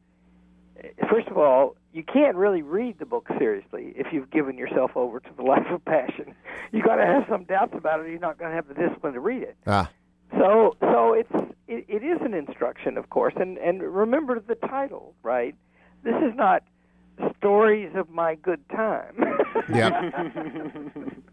first 1.10 1.28
of 1.28 1.38
all, 1.38 1.76
you 1.93 2.04
can't 2.04 2.36
really 2.36 2.62
read 2.62 2.99
the 2.99 3.06
book 3.06 3.28
seriously 3.38 3.93
if 3.95 4.08
you've 4.12 4.30
given 4.32 4.58
yourself 4.58 4.91
over 4.95 5.19
to 5.19 5.30
the 5.38 5.43
life 5.54 5.65
of 5.71 5.84
passion. 5.86 6.34
You've 6.71 6.86
got 6.86 6.95
to 6.95 7.06
have 7.06 7.26
some 7.30 7.43
doubts 7.43 7.73
about 7.76 7.99
it. 7.99 8.06
Or 8.06 8.10
you're 8.10 8.19
not 8.19 8.38
going 8.38 8.52
to 8.52 8.56
have 8.56 8.67
the 8.67 8.73
discipline 8.73 9.13
to 9.13 9.19
read 9.19 9.43
it. 9.43 9.56
Ah. 9.67 9.89
So, 10.32 10.76
so 10.82 11.13
it's 11.13 11.32
it, 11.67 11.86
it 11.88 12.04
is 12.04 12.19
an 12.21 12.34
instruction, 12.34 12.97
of 12.97 13.10
course, 13.12 13.36
and 13.38 13.58
and 13.60 13.84
remember 13.84 14.39
the 14.39 14.56
title, 14.56 15.13
right? 15.21 15.56
This 16.04 16.15
is 16.15 16.36
not 16.36 16.63
stories 17.38 17.91
of 17.95 18.10
my 18.10 18.36
good 18.36 18.67
time. 18.69 19.15
yeah. 19.73 20.12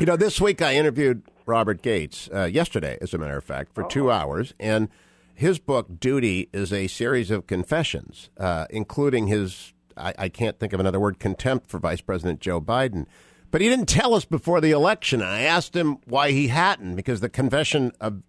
you 0.00 0.06
know, 0.06 0.16
this 0.16 0.40
week 0.40 0.62
I 0.62 0.74
interviewed 0.74 1.22
Robert 1.44 1.82
Gates 1.82 2.30
uh, 2.34 2.44
yesterday, 2.44 2.96
as 3.02 3.12
a 3.12 3.18
matter 3.18 3.36
of 3.36 3.44
fact, 3.44 3.74
for 3.74 3.84
oh. 3.84 3.88
two 3.88 4.10
hours, 4.10 4.54
and 4.58 4.88
his 5.34 5.58
book 5.58 6.00
Duty 6.00 6.48
is 6.54 6.72
a 6.72 6.86
series 6.86 7.30
of 7.30 7.46
confessions, 7.46 8.30
uh, 8.38 8.66
including 8.70 9.26
his 9.26 9.74
I, 9.96 10.14
I, 10.18 10.28
can't 10.30 10.58
think 10.58 10.72
of 10.72 10.80
another 10.80 10.98
word 10.98 11.18
contempt 11.18 11.68
for 11.68 11.78
Vice 11.78 12.00
President 12.00 12.40
Joe 12.40 12.60
Biden. 12.60 13.06
But 13.50 13.60
he 13.60 13.68
didn't 13.68 13.88
tell 13.88 14.14
us 14.14 14.24
before 14.24 14.60
the 14.60 14.70
election. 14.70 15.20
I 15.20 15.42
asked 15.42 15.76
him 15.76 15.98
why 16.06 16.30
he 16.30 16.48
hadn't, 16.48 16.96
because 16.96 17.20
the 17.20 17.28
confession 17.28 17.92
of 18.00 18.22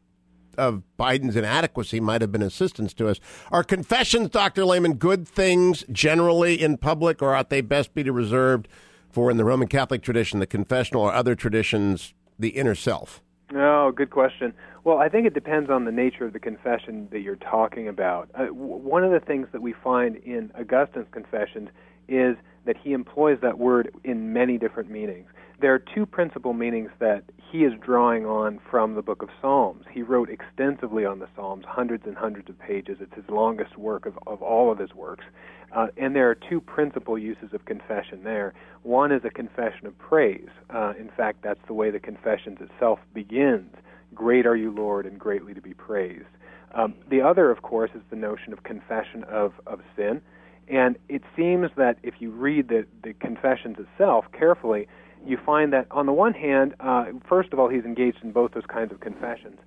of 0.57 0.83
Biden's 0.99 1.37
inadequacy 1.37 2.01
might 2.01 2.19
have 2.19 2.33
been 2.33 2.41
assistance 2.41 2.93
to 2.95 3.07
us. 3.07 3.21
Are 3.53 3.63
confessions, 3.63 4.29
Dr. 4.29 4.65
Lehman, 4.65 4.95
good 4.95 5.25
things 5.25 5.85
generally 5.89 6.61
in 6.61 6.77
public, 6.77 7.21
or 7.21 7.33
ought 7.33 7.49
they 7.49 7.61
best 7.61 7.93
be 7.93 8.03
reserved 8.09 8.67
for, 9.11 9.29
in 9.29 9.37
the 9.37 9.45
Roman 9.45 9.67
Catholic 9.67 10.01
tradition, 10.01 10.39
the 10.39 10.47
confessional, 10.47 11.03
or 11.03 11.13
other 11.13 11.35
traditions, 11.35 12.13
the 12.39 12.49
inner 12.49 12.75
self? 12.75 13.21
Oh, 13.53 13.91
good 13.91 14.09
question. 14.09 14.53
Well, 14.83 14.97
I 14.97 15.09
think 15.09 15.27
it 15.27 15.33
depends 15.33 15.69
on 15.69 15.85
the 15.85 15.91
nature 15.91 16.25
of 16.25 16.33
the 16.33 16.39
confession 16.39 17.07
that 17.11 17.19
you're 17.19 17.35
talking 17.35 17.87
about. 17.87 18.29
Uh, 18.33 18.45
w- 18.45 18.55
one 18.55 19.03
of 19.03 19.11
the 19.11 19.19
things 19.19 19.47
that 19.51 19.61
we 19.61 19.73
find 19.73 20.15
in 20.17 20.51
Augustine's 20.57 21.07
confessions 21.11 21.69
is 22.07 22.35
that 22.65 22.77
he 22.77 22.93
employs 22.93 23.39
that 23.41 23.57
word 23.57 23.93
in 24.03 24.33
many 24.33 24.57
different 24.57 24.89
meanings. 24.89 25.27
There 25.61 25.75
are 25.75 25.79
two 25.93 26.07
principal 26.07 26.53
meanings 26.53 26.89
that 26.97 27.23
he 27.51 27.65
is 27.65 27.73
drawing 27.85 28.25
on 28.25 28.59
from 28.71 28.95
the 28.95 29.03
book 29.03 29.21
of 29.21 29.29
Psalms. 29.39 29.85
He 29.91 30.01
wrote 30.01 30.27
extensively 30.27 31.05
on 31.05 31.19
the 31.19 31.27
Psalms, 31.35 31.65
hundreds 31.67 32.07
and 32.07 32.17
hundreds 32.17 32.49
of 32.49 32.57
pages. 32.57 32.97
It's 32.99 33.13
his 33.13 33.29
longest 33.29 33.77
work 33.77 34.07
of, 34.07 34.17
of 34.25 34.41
all 34.41 34.71
of 34.71 34.79
his 34.79 34.95
works. 34.95 35.25
Uh, 35.71 35.87
and 35.97 36.15
there 36.15 36.27
are 36.31 36.35
two 36.35 36.61
principal 36.61 37.15
uses 37.15 37.53
of 37.53 37.65
confession 37.65 38.23
there. 38.23 38.55
One 38.81 39.11
is 39.11 39.21
a 39.23 39.29
confession 39.29 39.85
of 39.85 39.95
praise. 39.99 40.49
Uh, 40.73 40.93
in 40.99 41.11
fact, 41.15 41.43
that's 41.43 41.61
the 41.67 41.75
way 41.75 41.91
the 41.91 41.99
confessions 41.99 42.57
itself 42.59 42.97
begins. 43.13 43.69
Great 44.15 44.47
are 44.47 44.55
you, 44.55 44.71
Lord, 44.71 45.05
and 45.05 45.19
greatly 45.19 45.53
to 45.53 45.61
be 45.61 45.75
praised. 45.75 46.25
Um, 46.73 46.95
the 47.07 47.21
other, 47.21 47.51
of 47.51 47.61
course, 47.61 47.91
is 47.93 48.01
the 48.09 48.15
notion 48.15 48.51
of 48.51 48.63
confession 48.63 49.25
of, 49.25 49.53
of 49.67 49.81
sin. 49.95 50.21
And 50.67 50.97
it 51.07 51.21
seems 51.35 51.69
that 51.77 51.97
if 52.01 52.15
you 52.19 52.31
read 52.31 52.69
the, 52.69 52.87
the 53.03 53.13
confessions 53.13 53.77
itself 53.77 54.25
carefully, 54.31 54.87
you 55.25 55.37
find 55.45 55.73
that 55.73 55.87
on 55.91 56.05
the 56.05 56.13
one 56.13 56.33
hand, 56.33 56.75
uh, 56.79 57.05
first 57.27 57.53
of 57.53 57.59
all, 57.59 57.69
he's 57.69 57.85
engaged 57.85 58.19
in 58.23 58.31
both 58.31 58.53
those 58.53 58.65
kinds 58.67 58.91
of 58.91 58.99
confessions. 58.99 59.57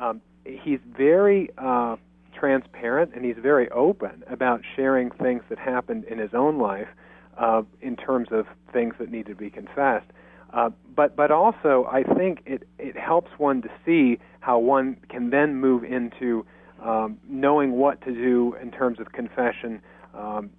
Um, 0.00 0.20
he's 0.44 0.80
very 0.96 1.50
uh, 1.58 1.96
transparent 2.38 3.12
and 3.14 3.24
he's 3.24 3.36
very 3.40 3.70
open 3.70 4.24
about 4.28 4.60
sharing 4.76 5.10
things 5.10 5.42
that 5.48 5.58
happened 5.58 6.04
in 6.04 6.18
his 6.18 6.34
own 6.34 6.58
life 6.58 6.88
uh, 7.38 7.62
in 7.80 7.96
terms 7.96 8.28
of 8.30 8.46
things 8.72 8.94
that 8.98 9.10
need 9.10 9.26
to 9.26 9.34
be 9.34 9.50
confessed. 9.50 10.06
Uh, 10.52 10.70
but 10.94 11.16
but 11.16 11.32
also, 11.32 11.88
I 11.90 12.04
think 12.04 12.42
it 12.46 12.68
it 12.78 12.96
helps 12.96 13.30
one 13.38 13.62
to 13.62 13.68
see 13.84 14.18
how 14.40 14.58
one 14.58 14.96
can 15.08 15.30
then 15.30 15.56
move 15.56 15.82
into 15.82 16.46
um, 16.82 17.18
knowing 17.28 17.72
what 17.72 18.00
to 18.02 18.12
do 18.12 18.54
in 18.62 18.70
terms 18.70 19.00
of 19.00 19.10
confession. 19.12 19.80
Um, 20.14 20.50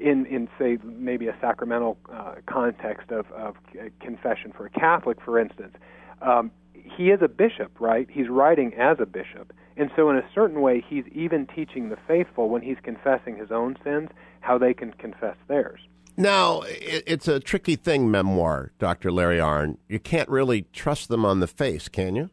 in, 0.00 0.26
in 0.26 0.48
say 0.58 0.78
maybe 0.84 1.28
a 1.28 1.36
sacramental 1.40 1.98
uh, 2.12 2.36
context 2.46 3.10
of, 3.10 3.30
of 3.32 3.56
confession 4.00 4.52
for 4.56 4.66
a 4.66 4.70
Catholic, 4.70 5.18
for 5.20 5.38
instance, 5.38 5.74
um, 6.22 6.50
he 6.72 7.10
is 7.10 7.20
a 7.22 7.28
bishop, 7.28 7.80
right? 7.80 8.08
He's 8.10 8.28
writing 8.28 8.74
as 8.74 8.98
a 9.00 9.06
bishop, 9.06 9.52
and 9.76 9.90
so 9.96 10.08
in 10.10 10.16
a 10.16 10.24
certain 10.34 10.60
way, 10.60 10.84
he's 10.86 11.04
even 11.12 11.46
teaching 11.46 11.88
the 11.88 11.98
faithful 12.06 12.48
when 12.48 12.62
he's 12.62 12.78
confessing 12.82 13.36
his 13.36 13.50
own 13.50 13.76
sins 13.82 14.10
how 14.40 14.58
they 14.58 14.72
can 14.72 14.92
confess 14.92 15.36
theirs. 15.48 15.80
Now, 16.16 16.62
it's 16.64 17.28
a 17.28 17.40
tricky 17.40 17.76
thing, 17.76 18.10
memoir, 18.10 18.72
Dr. 18.78 19.12
Larry 19.12 19.38
Arnn. 19.38 19.76
You 19.86 19.98
can't 19.98 20.28
really 20.30 20.62
trust 20.72 21.08
them 21.08 21.26
on 21.26 21.40
the 21.40 21.46
face, 21.46 21.88
can 21.88 22.16
you? 22.16 22.30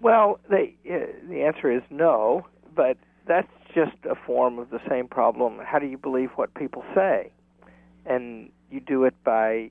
Well, 0.00 0.40
they, 0.48 0.74
uh, 0.90 1.06
the 1.28 1.42
answer 1.42 1.70
is 1.70 1.82
no, 1.90 2.46
but 2.74 2.96
that's 3.26 3.46
just 3.74 3.96
a 4.08 4.14
form 4.14 4.58
of 4.58 4.70
the 4.70 4.80
same 4.88 5.08
problem. 5.08 5.58
How 5.64 5.78
do 5.78 5.86
you 5.86 5.98
believe 5.98 6.30
what 6.36 6.54
people 6.54 6.84
say? 6.94 7.32
And 8.06 8.50
you 8.70 8.80
do 8.80 9.04
it 9.04 9.14
by 9.24 9.70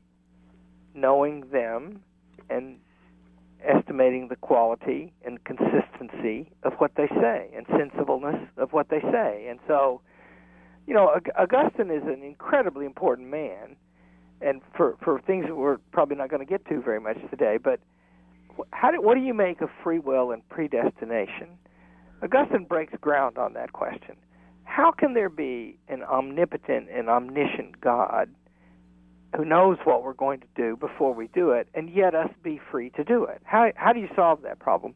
knowing 0.93 1.49
them 1.51 2.01
and 2.49 2.77
estimating 3.63 4.27
the 4.29 4.35
quality 4.35 5.13
and 5.25 5.43
consistency 5.43 6.49
of 6.63 6.73
what 6.77 6.91
they 6.95 7.07
say 7.07 7.49
and 7.55 7.65
sensibleness 7.67 8.39
of 8.57 8.71
what 8.73 8.89
they 8.89 9.01
say. 9.01 9.47
And 9.49 9.59
so, 9.67 10.01
you 10.87 10.93
know, 10.93 11.19
Augustine 11.37 11.91
is 11.91 12.03
an 12.03 12.23
incredibly 12.23 12.85
important 12.85 13.29
man, 13.29 13.75
and 14.41 14.61
for 14.75 14.95
for 15.03 15.19
things 15.21 15.45
that 15.47 15.55
we're 15.55 15.77
probably 15.91 16.15
not 16.15 16.29
going 16.29 16.45
to 16.45 16.49
get 16.49 16.65
to 16.67 16.81
very 16.81 16.99
much 16.99 17.17
today. 17.29 17.57
But 17.61 17.79
how 18.71 18.91
do, 18.91 19.01
what 19.01 19.15
do 19.15 19.21
you 19.21 19.33
make 19.33 19.61
of 19.61 19.69
free 19.83 19.99
will 19.99 20.31
and 20.31 20.47
predestination? 20.49 21.49
Augustine 22.21 22.65
breaks 22.65 22.93
ground 23.01 23.37
on 23.37 23.53
that 23.53 23.73
question. 23.73 24.15
How 24.63 24.91
can 24.91 25.13
there 25.13 25.29
be 25.29 25.77
an 25.87 26.03
omnipotent 26.03 26.89
and 26.89 27.09
omniscient 27.09 27.81
God 27.81 28.29
who 29.35 29.45
knows 29.45 29.77
what 29.83 30.03
we're 30.03 30.13
going 30.13 30.39
to 30.39 30.47
do 30.55 30.75
before 30.75 31.13
we 31.13 31.27
do 31.27 31.51
it, 31.51 31.67
and 31.73 31.89
yet 31.89 32.15
us 32.15 32.29
be 32.43 32.59
free 32.71 32.89
to 32.91 33.03
do 33.03 33.23
it? 33.23 33.41
How 33.43 33.71
how 33.75 33.93
do 33.93 33.99
you 33.99 34.09
solve 34.15 34.41
that 34.43 34.59
problem? 34.59 34.95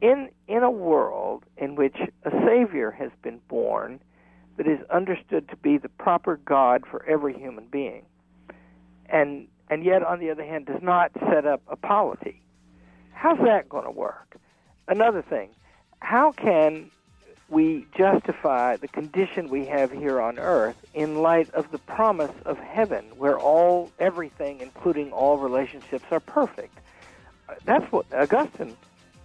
In 0.00 0.28
in 0.48 0.62
a 0.62 0.70
world 0.70 1.44
in 1.56 1.76
which 1.76 1.96
a 2.24 2.30
Savior 2.46 2.90
has 2.90 3.10
been 3.22 3.40
born 3.48 4.00
that 4.56 4.66
is 4.66 4.78
understood 4.90 5.48
to 5.48 5.56
be 5.56 5.78
the 5.78 5.88
proper 5.88 6.36
God 6.36 6.84
for 6.90 7.04
every 7.06 7.34
human 7.34 7.66
being, 7.66 8.04
and 9.06 9.48
and 9.70 9.84
yet 9.84 10.02
on 10.02 10.18
the 10.18 10.30
other 10.30 10.44
hand 10.44 10.66
does 10.66 10.82
not 10.82 11.10
set 11.30 11.46
up 11.46 11.62
a 11.68 11.76
polity. 11.76 12.42
How's 13.12 13.38
that 13.38 13.68
going 13.68 13.84
to 13.84 13.90
work? 13.90 14.36
Another 14.88 15.22
thing, 15.22 15.50
how 16.00 16.32
can 16.32 16.90
we 17.48 17.86
justify 17.96 18.76
the 18.76 18.88
condition 18.88 19.48
we 19.48 19.66
have 19.66 19.92
here 19.92 20.20
on 20.20 20.38
earth 20.38 20.76
in 20.94 21.22
light 21.22 21.52
of 21.54 21.70
the 21.70 21.78
promise 21.78 22.32
of 22.44 22.58
heaven 22.58 23.04
where 23.16 23.38
all 23.38 23.90
everything 23.98 24.60
including 24.60 25.12
all 25.12 25.38
relationships 25.38 26.04
are 26.10 26.20
perfect? 26.20 26.78
That's 27.64 27.90
what 27.92 28.06
augustine 28.12 28.76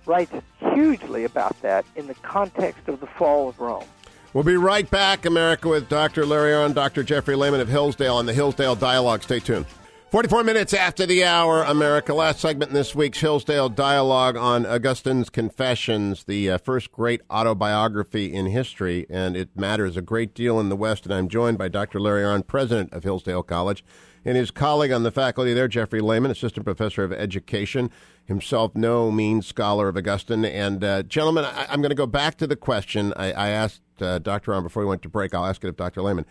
writes 0.05 0.33
hugely 0.73 1.23
about 1.23 1.59
that 1.61 1.85
in 1.95 2.07
the 2.07 2.15
context 2.15 2.87
of 2.87 2.99
the 2.99 3.07
fall 3.07 3.49
of 3.49 3.59
rome. 3.59 3.85
We'll 4.33 4.43
be 4.43 4.57
right 4.57 4.89
back 4.89 5.25
america 5.25 5.69
with 5.69 5.89
dr 5.89 6.23
larry 6.25 6.51
Arnn, 6.51 6.75
dr 6.75 7.03
jeffrey 7.03 7.35
lehman 7.35 7.61
of 7.61 7.67
hillsdale 7.67 8.15
on 8.15 8.25
the 8.25 8.33
hillsdale 8.33 8.75
dialogue. 8.75 9.23
Stay 9.23 9.39
tuned 9.39 9.65
44 10.11 10.43
minutes 10.43 10.73
after 10.73 11.05
the 11.05 11.23
hour, 11.23 11.61
America. 11.61 12.15
Last 12.15 12.39
segment 12.39 12.69
in 12.69 12.75
this 12.75 12.95
week's 12.95 13.19
Hillsdale 13.19 13.69
Dialogue 13.69 14.35
on 14.35 14.65
Augustine's 14.65 15.29
Confessions, 15.29 16.23
the 16.23 16.49
uh, 16.49 16.57
first 16.57 16.91
great 16.91 17.21
autobiography 17.29 18.33
in 18.33 18.47
history, 18.47 19.05
and 19.07 19.37
it 19.37 19.55
matters 19.55 19.95
a 19.95 20.01
great 20.01 20.33
deal 20.33 20.59
in 20.59 20.69
the 20.69 20.75
West. 20.75 21.05
And 21.05 21.13
I'm 21.13 21.29
joined 21.29 21.59
by 21.59 21.67
Dr. 21.67 21.99
Larry 21.99 22.23
Arnn, 22.23 22.47
president 22.47 22.91
of 22.91 23.03
Hillsdale 23.03 23.43
College, 23.43 23.85
and 24.25 24.35
his 24.35 24.49
colleague 24.49 24.91
on 24.91 25.03
the 25.03 25.11
faculty 25.11 25.53
there, 25.53 25.67
Jeffrey 25.67 26.01
Lehman, 26.01 26.31
assistant 26.31 26.65
professor 26.65 27.03
of 27.03 27.13
education, 27.13 27.91
himself 28.25 28.73
no 28.73 29.11
mean 29.11 29.43
scholar 29.43 29.89
of 29.89 29.95
Augustine. 29.95 30.43
And, 30.43 30.83
uh, 30.83 31.03
gentlemen, 31.03 31.45
I- 31.45 31.71
am 31.71 31.81
going 31.81 31.89
to 31.89 31.95
go 31.95 32.07
back 32.07 32.35
to 32.37 32.47
the 32.47 32.55
question 32.55 33.13
I, 33.15 33.31
I 33.31 33.49
asked 33.49 33.83
uh, 34.01 34.17
Dr. 34.17 34.53
Arnn 34.53 34.63
before 34.63 34.81
we 34.81 34.89
went 34.89 35.03
to 35.03 35.09
break. 35.09 35.35
I'll 35.35 35.45
ask 35.45 35.63
it 35.63 35.67
of 35.67 35.77
Dr. 35.77 36.01
Lehman 36.01 36.25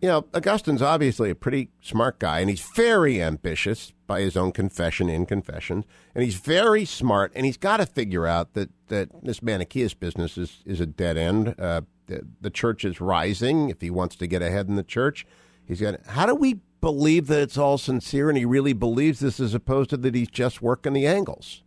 you 0.00 0.08
know, 0.08 0.26
Augustine's 0.34 0.82
obviously 0.82 1.30
a 1.30 1.34
pretty 1.34 1.70
smart 1.80 2.18
guy, 2.18 2.40
and 2.40 2.48
he's 2.48 2.60
very 2.60 3.20
ambitious 3.20 3.92
by 4.06 4.20
his 4.20 4.36
own 4.36 4.52
confession 4.52 5.08
in 5.08 5.26
Confessions, 5.26 5.84
and 6.14 6.24
he's 6.24 6.36
very 6.36 6.84
smart, 6.84 7.32
and 7.34 7.44
he's 7.44 7.56
got 7.56 7.78
to 7.78 7.86
figure 7.86 8.26
out 8.26 8.54
that, 8.54 8.70
that 8.88 9.24
this 9.24 9.42
Manichaeist 9.42 10.00
business 10.00 10.38
is, 10.38 10.62
is 10.64 10.80
a 10.80 10.86
dead 10.86 11.16
end. 11.16 11.54
Uh, 11.58 11.82
the, 12.06 12.22
the 12.40 12.50
church 12.50 12.84
is 12.84 13.00
rising. 13.00 13.68
If 13.70 13.80
he 13.80 13.90
wants 13.90 14.16
to 14.16 14.26
get 14.26 14.40
ahead 14.40 14.68
in 14.68 14.76
the 14.76 14.82
church, 14.82 15.26
he's 15.66 15.80
got. 15.80 16.00
How 16.06 16.26
do 16.26 16.34
we 16.34 16.60
believe 16.80 17.26
that 17.26 17.40
it's 17.40 17.58
all 17.58 17.76
sincere 17.76 18.28
and 18.28 18.38
he 18.38 18.44
really 18.44 18.72
believes 18.72 19.20
this, 19.20 19.40
as 19.40 19.52
opposed 19.52 19.90
to 19.90 19.96
that 19.98 20.14
he's 20.14 20.28
just 20.28 20.62
working 20.62 20.94
the 20.94 21.06
angles? 21.06 21.62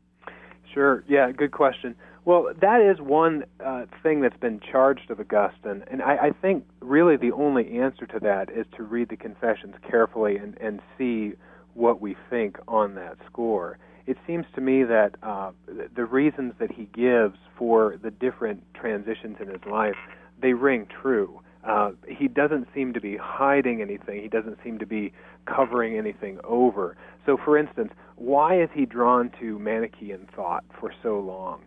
Sure. 0.74 1.04
Yeah. 1.08 1.32
Good 1.32 1.52
question. 1.52 1.96
Well, 2.24 2.52
that 2.62 2.82
is 2.82 3.02
one 3.02 3.46
uh, 3.66 3.86
thing 4.04 4.22
that's 4.22 4.38
been 4.38 4.60
charged 4.60 5.10
of 5.10 5.20
Augustine, 5.20 5.84
and 5.90 6.04
I, 6.04 6.28
I 6.28 6.32
think 6.40 6.66
really 6.80 7.18
the 7.18 7.32
only 7.32 7.80
answer 7.80 8.06
to 8.06 8.20
that 8.20 8.52
is 8.52 8.68
to 8.78 8.84
read 8.84 9.10
the 9.10 9.18
Confessions 9.18 9.76
carefully 9.90 10.38
and, 10.38 10.56
and 10.62 10.82
see 10.98 11.34
what 11.74 12.00
we 12.00 12.16
think 12.30 12.58
on 12.68 12.94
that 12.96 13.18
score. 13.26 13.80
It 14.06 14.18
seems 14.28 14.46
to 14.56 14.62
me 14.62 14.84
that 14.84 15.16
uh, 15.24 15.52
the 15.96 16.06
reasons 16.06 16.54
that 16.60 16.72
he 16.72 16.88
gives 16.94 17.38
for 17.58 17.98
the 18.04 18.12
different 18.12 18.64
transitions 18.76 19.38
in 19.40 19.48
his 19.48 19.62
life 19.70 19.96
they 20.42 20.54
ring 20.54 20.88
true. 21.02 21.40
Uh, 21.64 21.92
he 22.08 22.28
doesn't 22.28 22.68
seem 22.74 22.94
to 22.94 23.00
be 23.00 23.18
hiding 23.18 23.82
anything. 23.82 24.22
He 24.22 24.28
doesn't 24.28 24.58
seem 24.64 24.80
to 24.80 24.86
be 24.86 25.14
covering 25.46 25.98
anything 25.98 26.40
over. 26.44 26.98
So, 27.26 27.38
for 27.38 27.58
instance, 27.58 27.94
why 28.16 28.60
is 28.62 28.70
he 28.74 28.86
drawn 28.86 29.32
to 29.40 29.60
Manichaean 29.60 30.28
thought 30.36 30.64
for 30.80 30.92
so 31.04 31.20
long? 31.20 31.62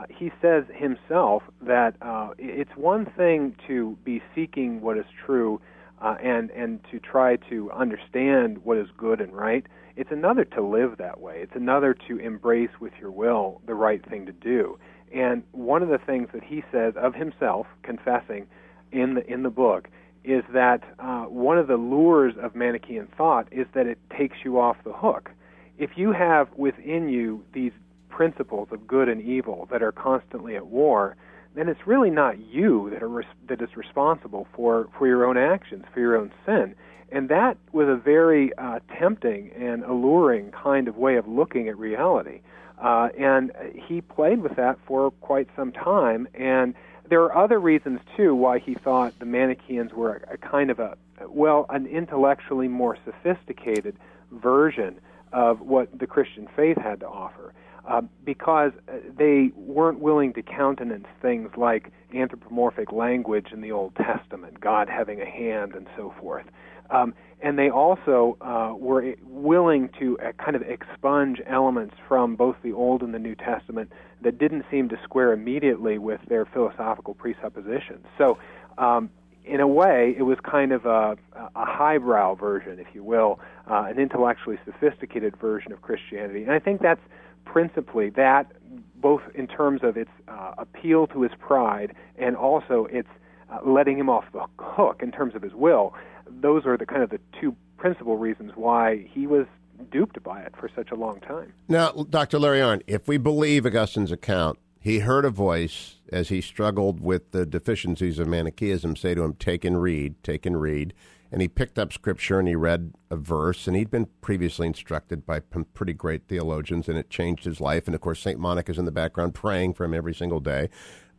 Uh, 0.00 0.04
he 0.08 0.30
says 0.40 0.64
himself 0.74 1.42
that 1.60 1.94
uh, 2.00 2.30
it's 2.38 2.70
one 2.76 3.06
thing 3.16 3.54
to 3.66 3.98
be 4.04 4.22
seeking 4.34 4.80
what 4.80 4.96
is 4.96 5.04
true 5.26 5.60
uh, 6.00 6.16
and 6.22 6.50
and 6.52 6.80
to 6.90 6.98
try 6.98 7.36
to 7.36 7.70
understand 7.72 8.58
what 8.64 8.78
is 8.78 8.86
good 8.96 9.20
and 9.20 9.34
right. 9.34 9.66
It's 9.96 10.10
another 10.10 10.44
to 10.46 10.62
live 10.62 10.96
that 10.98 11.20
way. 11.20 11.40
It's 11.42 11.54
another 11.54 11.94
to 12.08 12.16
embrace 12.18 12.70
with 12.80 12.92
your 12.98 13.10
will 13.10 13.60
the 13.66 13.74
right 13.74 14.02
thing 14.08 14.24
to 14.26 14.32
do. 14.32 14.78
And 15.14 15.42
one 15.52 15.82
of 15.82 15.88
the 15.88 15.98
things 15.98 16.28
that 16.32 16.44
he 16.44 16.62
says 16.72 16.94
of 16.96 17.14
himself, 17.14 17.66
confessing 17.82 18.46
in 18.92 19.14
the 19.14 19.30
in 19.30 19.42
the 19.42 19.50
book, 19.50 19.88
is 20.24 20.44
that 20.54 20.82
uh, 20.98 21.24
one 21.24 21.58
of 21.58 21.66
the 21.66 21.76
lures 21.76 22.34
of 22.40 22.54
Manichaean 22.54 23.08
thought 23.18 23.48
is 23.52 23.66
that 23.74 23.86
it 23.86 23.98
takes 24.16 24.38
you 24.44 24.58
off 24.58 24.76
the 24.84 24.92
hook. 24.92 25.30
If 25.76 25.90
you 25.96 26.12
have 26.12 26.48
within 26.56 27.08
you 27.08 27.44
these 27.52 27.72
principles 28.10 28.68
of 28.70 28.86
good 28.86 29.08
and 29.08 29.22
evil 29.22 29.68
that 29.70 29.82
are 29.82 29.92
constantly 29.92 30.56
at 30.56 30.66
war, 30.66 31.16
then 31.54 31.68
it's 31.68 31.86
really 31.86 32.10
not 32.10 32.38
you 32.38 32.90
that 32.90 33.02
are 33.02 33.24
that 33.48 33.60
is 33.62 33.76
responsible 33.76 34.46
for 34.54 34.88
for 34.96 35.06
your 35.06 35.24
own 35.24 35.36
actions, 35.36 35.84
for 35.92 36.00
your 36.00 36.16
own 36.16 36.30
sin. 36.46 36.74
And 37.12 37.28
that 37.28 37.56
was 37.72 37.88
a 37.88 37.96
very 37.96 38.52
uh, 38.56 38.78
tempting 38.96 39.50
and 39.56 39.82
alluring 39.84 40.52
kind 40.52 40.86
of 40.86 40.96
way 40.96 41.16
of 41.16 41.26
looking 41.26 41.68
at 41.68 41.76
reality. 41.76 42.40
Uh, 42.80 43.08
and 43.18 43.52
he 43.74 44.00
played 44.00 44.40
with 44.40 44.56
that 44.56 44.78
for 44.86 45.10
quite 45.10 45.48
some 45.56 45.72
time. 45.72 46.28
And 46.34 46.74
there 47.08 47.22
are 47.22 47.36
other 47.36 47.58
reasons 47.58 48.00
too 48.16 48.34
why 48.34 48.60
he 48.60 48.74
thought 48.74 49.18
the 49.18 49.26
Manichaeans 49.26 49.92
were 49.92 50.22
a, 50.28 50.34
a 50.34 50.36
kind 50.36 50.70
of 50.70 50.78
a 50.78 50.96
well, 51.28 51.66
an 51.68 51.86
intellectually 51.86 52.68
more 52.68 52.96
sophisticated 53.04 53.96
version 54.32 55.00
of 55.32 55.60
what 55.60 55.98
the 55.98 56.06
Christian 56.06 56.48
faith 56.56 56.78
had 56.78 57.00
to 57.00 57.08
offer 57.08 57.52
uh, 57.88 58.02
because 58.24 58.72
uh, 58.88 58.96
they 59.16 59.50
weren't 59.56 60.00
willing 60.00 60.32
to 60.34 60.42
countenance 60.42 61.06
things 61.22 61.50
like 61.56 61.92
anthropomorphic 62.14 62.92
language 62.92 63.48
in 63.52 63.60
the 63.60 63.72
Old 63.72 63.94
Testament, 63.96 64.60
God 64.60 64.88
having 64.88 65.20
a 65.20 65.26
hand, 65.26 65.74
and 65.74 65.86
so 65.96 66.14
forth. 66.20 66.44
Um, 66.90 67.14
and 67.42 67.58
they 67.58 67.70
also 67.70 68.36
uh, 68.40 68.74
were 68.76 69.14
willing 69.22 69.88
to 69.98 70.18
uh, 70.18 70.32
kind 70.32 70.56
of 70.56 70.62
expunge 70.62 71.40
elements 71.46 71.94
from 72.06 72.36
both 72.36 72.56
the 72.62 72.72
Old 72.72 73.02
and 73.02 73.14
the 73.14 73.18
New 73.18 73.34
Testament 73.34 73.92
that 74.22 74.38
didn't 74.38 74.64
seem 74.70 74.88
to 74.90 74.98
square 75.02 75.32
immediately 75.32 75.98
with 75.98 76.20
their 76.28 76.44
philosophical 76.44 77.14
presuppositions. 77.14 78.04
So, 78.18 78.38
um, 78.76 79.10
in 79.44 79.60
a 79.60 79.66
way, 79.66 80.14
it 80.18 80.22
was 80.22 80.38
kind 80.44 80.70
of 80.70 80.84
a, 80.84 81.16
a 81.34 81.64
highbrow 81.64 82.34
version, 82.34 82.78
if 82.78 82.94
you 82.94 83.02
will, 83.02 83.40
uh, 83.68 83.86
an 83.88 83.98
intellectually 83.98 84.58
sophisticated 84.66 85.34
version 85.36 85.72
of 85.72 85.80
Christianity. 85.80 86.42
And 86.42 86.52
I 86.52 86.58
think 86.58 86.82
that's 86.82 87.00
principally 87.44 88.10
that, 88.10 88.52
both 88.96 89.22
in 89.34 89.46
terms 89.46 89.80
of 89.82 89.96
its 89.96 90.10
uh, 90.28 90.52
appeal 90.58 91.06
to 91.08 91.22
his 91.22 91.32
pride 91.38 91.94
and 92.18 92.36
also 92.36 92.86
its 92.90 93.08
uh, 93.50 93.58
letting 93.64 93.98
him 93.98 94.08
off 94.08 94.24
the 94.32 94.44
hook 94.58 95.00
in 95.02 95.10
terms 95.10 95.34
of 95.34 95.42
his 95.42 95.54
will. 95.54 95.94
Those 96.28 96.66
are 96.66 96.76
the 96.76 96.86
kind 96.86 97.02
of 97.02 97.10
the 97.10 97.20
two 97.40 97.56
principal 97.76 98.16
reasons 98.16 98.52
why 98.54 99.08
he 99.10 99.26
was 99.26 99.46
duped 99.90 100.22
by 100.22 100.42
it 100.42 100.54
for 100.58 100.70
such 100.74 100.90
a 100.90 100.94
long 100.94 101.20
time. 101.20 101.52
Now, 101.68 101.90
Dr. 101.92 102.38
Larry 102.38 102.60
Arnn, 102.60 102.82
if 102.86 103.08
we 103.08 103.16
believe 103.16 103.64
Augustine's 103.64 104.12
account, 104.12 104.58
he 104.78 105.00
heard 105.00 105.24
a 105.24 105.30
voice 105.30 105.96
as 106.12 106.28
he 106.28 106.40
struggled 106.40 107.00
with 107.00 107.32
the 107.32 107.44
deficiencies 107.44 108.18
of 108.18 108.28
Manichaeism 108.28 108.96
say 108.96 109.14
to 109.14 109.22
him, 109.22 109.34
Take 109.34 109.64
and 109.64 109.80
read, 109.80 110.22
take 110.22 110.46
and 110.46 110.60
read 110.60 110.94
and 111.32 111.40
he 111.40 111.48
picked 111.48 111.78
up 111.78 111.92
scripture 111.92 112.38
and 112.38 112.48
he 112.48 112.54
read 112.54 112.92
a 113.10 113.16
verse, 113.16 113.66
and 113.66 113.76
he'd 113.76 113.90
been 113.90 114.08
previously 114.20 114.66
instructed 114.66 115.24
by 115.24 115.40
pretty 115.40 115.92
great 115.92 116.26
theologians, 116.26 116.88
and 116.88 116.98
it 116.98 117.10
changed 117.10 117.44
his 117.44 117.60
life. 117.60 117.86
And 117.86 117.94
of 117.94 118.00
course, 118.00 118.20
St. 118.20 118.38
Monica's 118.38 118.78
in 118.78 118.84
the 118.84 118.92
background 118.92 119.34
praying 119.34 119.74
for 119.74 119.84
him 119.84 119.94
every 119.94 120.14
single 120.14 120.40
day. 120.40 120.68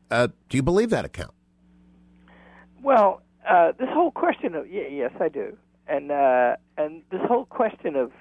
Uh, 0.10 0.28
do 0.50 0.58
you 0.58 0.64
believe 0.64 0.90
that 0.90 1.06
account? 1.06 1.34
Well, 2.84 3.22
uh, 3.48 3.72
this 3.80 3.90
whole 3.90 4.12
question 4.12 4.56
of 4.56 4.70
yeah, 4.70 4.88
yes, 4.90 5.12
I 5.20 5.30
do, 5.30 5.58
and 5.88 6.12
uh, 6.12 6.56
and 6.78 7.04
this 7.12 7.22
whole 7.28 7.46
question 7.46 7.96
of 7.96 8.12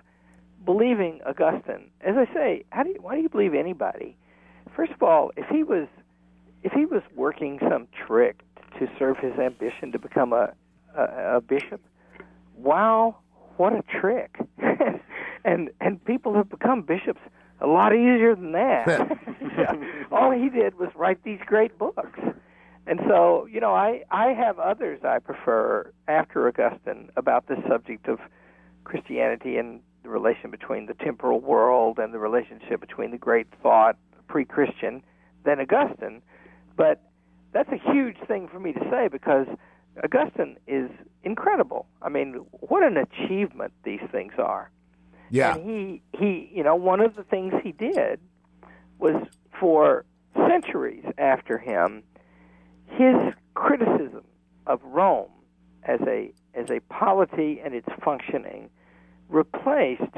believing 0.64 1.20
Augustine, 1.26 1.90
as 2.03 2.16
I 2.16 2.33
say, 2.33 2.64
how 2.70 2.83
do 2.83 2.90
you, 2.90 3.00
why 3.00 3.16
do 3.16 3.22
you 3.22 3.29
believe 3.29 3.55
anybody? 3.55 4.16
First 4.76 4.92
of 4.92 5.03
all, 5.03 5.33
if 5.37 5.46
he 5.48 5.62
was 5.62 5.88
if 6.62 6.72
he 6.72 6.85
was 6.85 7.03
working 7.16 7.59
some 7.68 7.88
trick 8.07 8.40
to 8.79 8.87
serve 8.98 9.16
his 9.18 9.33
ambition 9.38 9.92
to 9.92 9.98
become 9.98 10.33
a 10.33 10.53
a, 10.96 11.37
a 11.37 11.40
bishop. 11.40 11.81
Wow, 12.57 13.16
what 13.57 13.72
a 13.72 13.83
trick! 14.00 14.38
and 15.44 15.70
and 15.81 16.05
people 16.05 16.35
have 16.35 16.48
become 16.48 16.83
bishops 16.83 17.20
a 17.61 17.66
lot 17.66 17.94
easier 17.94 18.35
than 18.35 18.53
that. 18.53 19.18
All 20.12 20.31
he 20.31 20.48
did 20.48 20.79
was 20.79 20.88
write 20.94 21.22
these 21.24 21.40
great 21.44 21.79
books. 21.79 22.18
And 22.87 23.00
so, 23.07 23.46
you 23.50 23.61
know, 23.61 23.74
I 23.74 24.03
I 24.11 24.29
have 24.33 24.59
others 24.59 25.00
I 25.05 25.18
prefer 25.18 25.92
after 26.09 26.48
Augustine 26.48 27.11
about 27.16 27.46
this 27.46 27.59
subject 27.68 28.09
of 28.09 28.18
Christianity 28.85 29.57
and 29.59 29.81
the 30.03 30.09
relation 30.09 30.50
between 30.50 30.87
the 30.87 30.94
temporal 30.94 31.40
world 31.40 31.98
and 31.98 32.14
the 32.14 32.18
relationship 32.18 32.81
between 32.81 33.11
the 33.11 33.18
great 33.18 33.46
thought 33.62 33.96
pre-Christian 34.29 35.03
than 35.44 35.61
Augustine. 35.61 36.22
But 36.76 37.03
that's 37.53 37.70
a 37.70 37.92
huge 37.92 38.16
thing 38.26 38.48
for 38.48 38.59
me 38.59 38.72
to 38.72 38.81
say 38.90 39.09
because 39.09 39.46
Augustine 40.02 40.56
is 40.66 40.90
incredible. 41.24 41.86
I 42.02 42.08
mean, 42.08 42.34
what 42.52 42.82
an 42.82 42.96
achievement 42.96 43.72
these 43.84 44.00
things 44.10 44.32
are. 44.38 44.70
Yeah. 45.30 45.54
And 45.54 45.68
he 45.68 46.02
he, 46.18 46.50
you 46.52 46.62
know, 46.62 46.74
one 46.74 47.00
of 47.00 47.16
the 47.16 47.22
things 47.22 47.54
he 47.62 47.72
did 47.72 48.20
was 48.98 49.16
for 49.58 50.04
centuries 50.48 51.04
after 51.18 51.58
him, 51.58 52.02
his 52.86 53.14
criticism 53.54 54.24
of 54.66 54.80
Rome 54.84 55.30
as 55.84 56.00
a 56.06 56.32
as 56.54 56.70
a 56.70 56.80
polity 56.92 57.60
and 57.64 57.74
its 57.74 57.88
functioning 58.04 58.70
replaced 59.28 60.16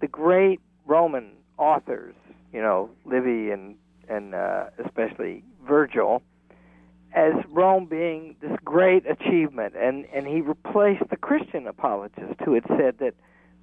the 0.00 0.06
great 0.08 0.60
Roman 0.86 1.32
authors, 1.58 2.14
you 2.52 2.60
know, 2.60 2.90
Livy 3.04 3.50
and 3.50 3.76
and 4.08 4.34
uh, 4.34 4.66
especially 4.84 5.42
Virgil, 5.66 6.22
as 7.16 7.32
Rome 7.50 7.86
being 7.86 8.36
this 8.42 8.56
great 8.62 9.04
achievement, 9.10 9.74
and, 9.74 10.04
and 10.14 10.26
he 10.26 10.42
replaced 10.42 11.08
the 11.08 11.16
Christian 11.16 11.66
apologist 11.66 12.34
who 12.44 12.52
had 12.52 12.64
said 12.68 12.98
that 12.98 13.14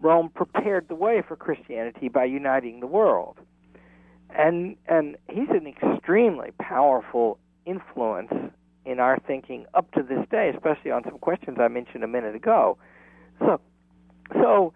Rome 0.01 0.29
prepared 0.33 0.87
the 0.89 0.95
way 0.95 1.21
for 1.25 1.35
Christianity 1.35 2.09
by 2.09 2.25
uniting 2.25 2.79
the 2.79 2.87
world. 2.87 3.37
And 4.35 4.75
and 4.87 5.15
he's 5.29 5.49
an 5.51 5.67
extremely 5.67 6.49
powerful 6.59 7.37
influence 7.67 8.33
in 8.83 8.99
our 8.99 9.19
thinking 9.19 9.67
up 9.75 9.91
to 9.91 10.01
this 10.01 10.27
day, 10.31 10.51
especially 10.53 10.89
on 10.89 11.03
some 11.03 11.19
questions 11.19 11.59
I 11.61 11.67
mentioned 11.67 12.03
a 12.03 12.07
minute 12.07 12.35
ago. 12.35 12.79
So 13.39 13.61
so 14.33 14.73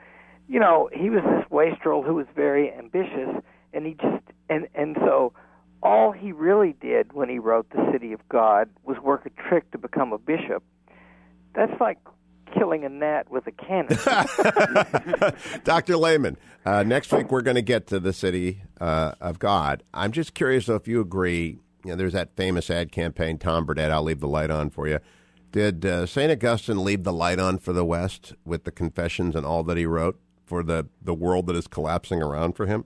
you 0.47 0.59
know, 0.59 0.89
he 0.93 1.09
was 1.09 1.23
this 1.23 1.49
wastrel 1.49 2.03
who 2.03 2.13
was 2.13 2.27
very 2.35 2.71
ambitious, 2.71 3.41
and 3.73 3.87
he 3.87 3.93
just 3.93 4.23
and 4.49 4.67
and 4.75 4.95
so 4.99 5.33
all 5.83 6.11
he 6.11 6.31
really 6.31 6.75
did 6.79 7.13
when 7.13 7.29
he 7.29 7.39
wrote 7.39 7.69
the 7.69 7.89
City 7.91 8.13
of 8.13 8.27
God 8.29 8.69
was 8.83 8.97
work 8.99 9.25
a 9.25 9.49
trick 9.49 9.69
to 9.71 9.77
become 9.77 10.13
a 10.13 10.17
bishop. 10.17 10.63
That's 11.53 11.79
like 11.79 11.97
killing 12.53 12.83
a 12.83 12.89
gnat 12.89 13.29
with 13.29 13.45
a 13.47 13.51
cannon. 13.51 13.97
Dr. 15.63 15.97
Lehman, 15.97 16.37
uh, 16.65 16.83
next 16.83 17.11
week 17.11 17.31
we're 17.31 17.41
going 17.41 17.55
to 17.55 17.61
get 17.61 17.87
to 17.87 17.99
the 17.99 18.13
City 18.13 18.61
uh, 18.79 19.13
of 19.19 19.39
God. 19.39 19.83
I'm 19.93 20.11
just 20.11 20.33
curious 20.33 20.69
if 20.69 20.87
you 20.87 21.01
agree. 21.01 21.59
You 21.83 21.91
know, 21.91 21.95
there's 21.95 22.13
that 22.13 22.35
famous 22.35 22.69
ad 22.69 22.91
campaign, 22.91 23.37
Tom 23.37 23.65
Bodett, 23.65 23.91
I'll 23.91 24.03
leave 24.03 24.19
the 24.19 24.27
light 24.27 24.49
on 24.49 24.69
for 24.69 24.87
you. 24.87 24.99
Did 25.51 25.85
uh, 25.85 26.05
St. 26.05 26.31
Augustine 26.31 26.83
leave 26.83 27.03
the 27.03 27.13
light 27.13 27.39
on 27.39 27.57
for 27.57 27.71
the 27.71 27.85
West 27.85 28.33
with 28.43 28.65
the 28.65 28.71
Confessions 28.71 29.35
and 29.35 29.45
all 29.45 29.63
that 29.63 29.77
he 29.77 29.85
wrote 29.85 30.19
for 30.45 30.63
the, 30.63 30.87
the 31.01 31.13
world 31.13 31.47
that 31.47 31.55
is 31.55 31.67
collapsing 31.67 32.21
around 32.21 32.53
for 32.53 32.65
him? 32.65 32.85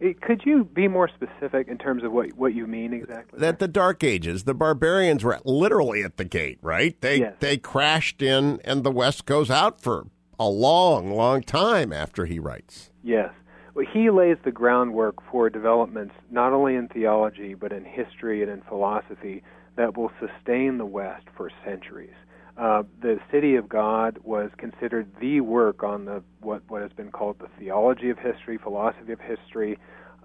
It, 0.00 0.20
could 0.20 0.42
you 0.44 0.64
be 0.64 0.88
more 0.88 1.08
specific 1.08 1.68
in 1.68 1.78
terms 1.78 2.02
of 2.04 2.12
what 2.12 2.32
what 2.34 2.54
you 2.54 2.66
mean 2.66 2.92
exactly? 2.92 3.38
That 3.38 3.58
the 3.58 3.68
Dark 3.68 4.02
Ages, 4.02 4.44
the 4.44 4.54
barbarians 4.54 5.24
were 5.24 5.38
literally 5.44 6.02
at 6.02 6.16
the 6.16 6.24
gate, 6.24 6.58
right? 6.62 7.00
They 7.00 7.20
yes. 7.20 7.34
they 7.40 7.56
crashed 7.56 8.22
in, 8.22 8.60
and 8.64 8.84
the 8.84 8.90
West 8.90 9.26
goes 9.26 9.50
out 9.50 9.80
for 9.80 10.06
a 10.38 10.48
long, 10.48 11.12
long 11.12 11.42
time 11.42 11.92
after 11.92 12.26
he 12.26 12.38
writes. 12.38 12.90
Yes. 13.02 13.30
Well, 13.74 13.86
he 13.92 14.10
lays 14.10 14.36
the 14.44 14.52
groundwork 14.52 15.16
for 15.30 15.50
developments 15.50 16.14
not 16.30 16.52
only 16.52 16.76
in 16.76 16.88
theology 16.88 17.54
but 17.54 17.72
in 17.72 17.84
history 17.84 18.42
and 18.42 18.50
in 18.50 18.62
philosophy 18.62 19.42
that 19.76 19.96
will 19.96 20.12
sustain 20.20 20.78
the 20.78 20.86
West 20.86 21.26
for 21.36 21.50
centuries. 21.64 22.14
Uh, 22.56 22.84
the 23.00 23.18
City 23.32 23.56
of 23.56 23.68
God 23.68 24.18
was 24.22 24.50
considered 24.58 25.10
the 25.20 25.40
work 25.40 25.82
on 25.82 26.04
the 26.04 26.22
what 26.40 26.62
what 26.68 26.82
has 26.82 26.92
been 26.92 27.10
called 27.10 27.38
the 27.40 27.48
theology 27.58 28.10
of 28.10 28.18
history, 28.18 28.58
philosophy 28.58 29.12
of 29.12 29.20
history, 29.20 29.76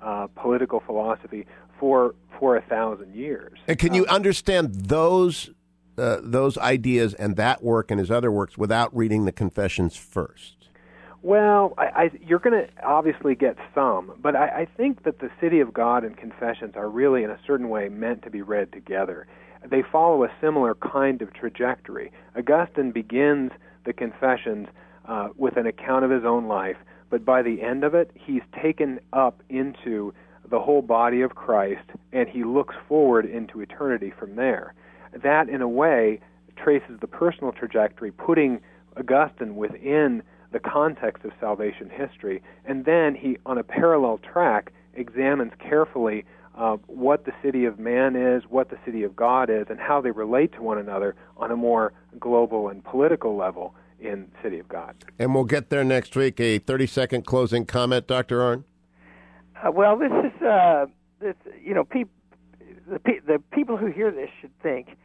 uh, 0.01 0.27
political 0.35 0.79
philosophy 0.79 1.47
for 1.79 2.13
for 2.39 2.55
a 2.55 2.61
thousand 2.61 3.15
years. 3.15 3.57
And 3.67 3.79
can 3.79 3.95
you 3.95 4.03
um, 4.03 4.15
understand 4.15 4.75
those 4.75 5.49
uh, 5.97 6.19
those 6.21 6.57
ideas 6.57 7.15
and 7.15 7.35
that 7.35 7.63
work 7.63 7.89
and 7.89 7.99
his 7.99 8.11
other 8.11 8.31
works 8.31 8.57
without 8.57 8.95
reading 8.95 9.25
the 9.25 9.31
Confessions 9.31 9.95
first? 9.95 10.55
Well, 11.21 11.73
I, 11.77 11.83
I, 11.83 12.11
you're 12.25 12.39
going 12.39 12.65
to 12.65 12.69
obviously 12.81 13.35
get 13.35 13.57
some, 13.75 14.13
but 14.21 14.37
I, 14.37 14.61
I 14.61 14.67
think 14.77 15.03
that 15.03 15.19
the 15.19 15.29
City 15.41 15.59
of 15.59 15.73
God 15.73 16.05
and 16.05 16.15
Confessions 16.15 16.75
are 16.77 16.89
really, 16.89 17.23
in 17.23 17.29
a 17.29 17.39
certain 17.45 17.67
way, 17.67 17.89
meant 17.89 18.21
to 18.23 18.29
be 18.29 18.41
read 18.41 18.71
together 18.71 19.27
they 19.65 19.83
follow 19.91 20.23
a 20.23 20.29
similar 20.41 20.75
kind 20.75 21.21
of 21.21 21.33
trajectory. 21.33 22.11
Augustine 22.37 22.91
begins 22.91 23.51
the 23.85 23.93
Confessions 23.93 24.67
uh, 25.07 25.29
with 25.37 25.57
an 25.57 25.65
account 25.65 26.05
of 26.05 26.11
his 26.11 26.23
own 26.23 26.47
life, 26.47 26.77
but 27.09 27.25
by 27.25 27.41
the 27.41 27.61
end 27.61 27.83
of 27.83 27.95
it, 27.95 28.11
he's 28.13 28.43
taken 28.61 28.99
up 29.13 29.41
into 29.49 30.13
the 30.49 30.59
whole 30.59 30.81
body 30.81 31.21
of 31.21 31.35
Christ, 31.35 31.85
and 32.11 32.27
he 32.27 32.43
looks 32.43 32.75
forward 32.87 33.25
into 33.25 33.61
eternity 33.61 34.11
from 34.17 34.35
there. 34.35 34.73
That, 35.23 35.49
in 35.49 35.61
a 35.61 35.67
way, 35.67 36.19
traces 36.55 36.99
the 37.01 37.07
personal 37.07 37.51
trajectory, 37.51 38.11
putting 38.11 38.59
Augustine 38.97 39.55
within 39.55 40.23
the 40.51 40.59
context 40.59 41.23
of 41.25 41.31
salvation 41.39 41.89
history, 41.89 42.41
and 42.65 42.85
then 42.85 43.15
he, 43.15 43.37
on 43.45 43.57
a 43.57 43.63
parallel 43.63 44.19
track, 44.19 44.71
examines 44.95 45.53
carefully 45.59 46.25
uh, 46.55 46.77
what 46.87 47.25
the 47.25 47.31
city 47.41 47.65
of 47.65 47.79
man 47.79 48.15
is, 48.15 48.43
what 48.49 48.69
the 48.69 48.77
city 48.85 49.03
of 49.03 49.15
God 49.15 49.49
is, 49.49 49.67
and 49.69 49.79
how 49.79 50.01
they 50.01 50.11
relate 50.11 50.53
to 50.53 50.61
one 50.61 50.77
another 50.77 51.15
on 51.37 51.51
a 51.51 51.55
more 51.55 51.93
global 52.19 52.69
and 52.69 52.83
political 52.83 53.35
level 53.35 53.75
in 53.99 54.31
City 54.41 54.59
of 54.59 54.67
God. 54.67 54.95
And 55.17 55.35
we'll 55.35 55.43
get 55.43 55.69
there 55.69 55.83
next 55.83 56.15
week. 56.15 56.39
A 56.39 56.59
30 56.59 56.87
second 56.87 57.25
closing 57.25 57.65
comment, 57.65 58.07
Dr. 58.07 58.39
Arnn? 58.39 58.63
Uh, 59.61 59.71
well, 59.71 59.97
this 59.97 60.11
is, 60.11 60.41
uh, 60.41 60.85
this, 61.19 61.35
you 61.61 61.73
know, 61.73 61.83
peop- 61.83 62.09
the, 62.87 62.99
pe- 62.99 63.19
the 63.19 63.41
people 63.51 63.77
who 63.77 63.87
hear 63.87 64.11
this 64.11 64.29
should 64.39 64.57
think 64.61 64.97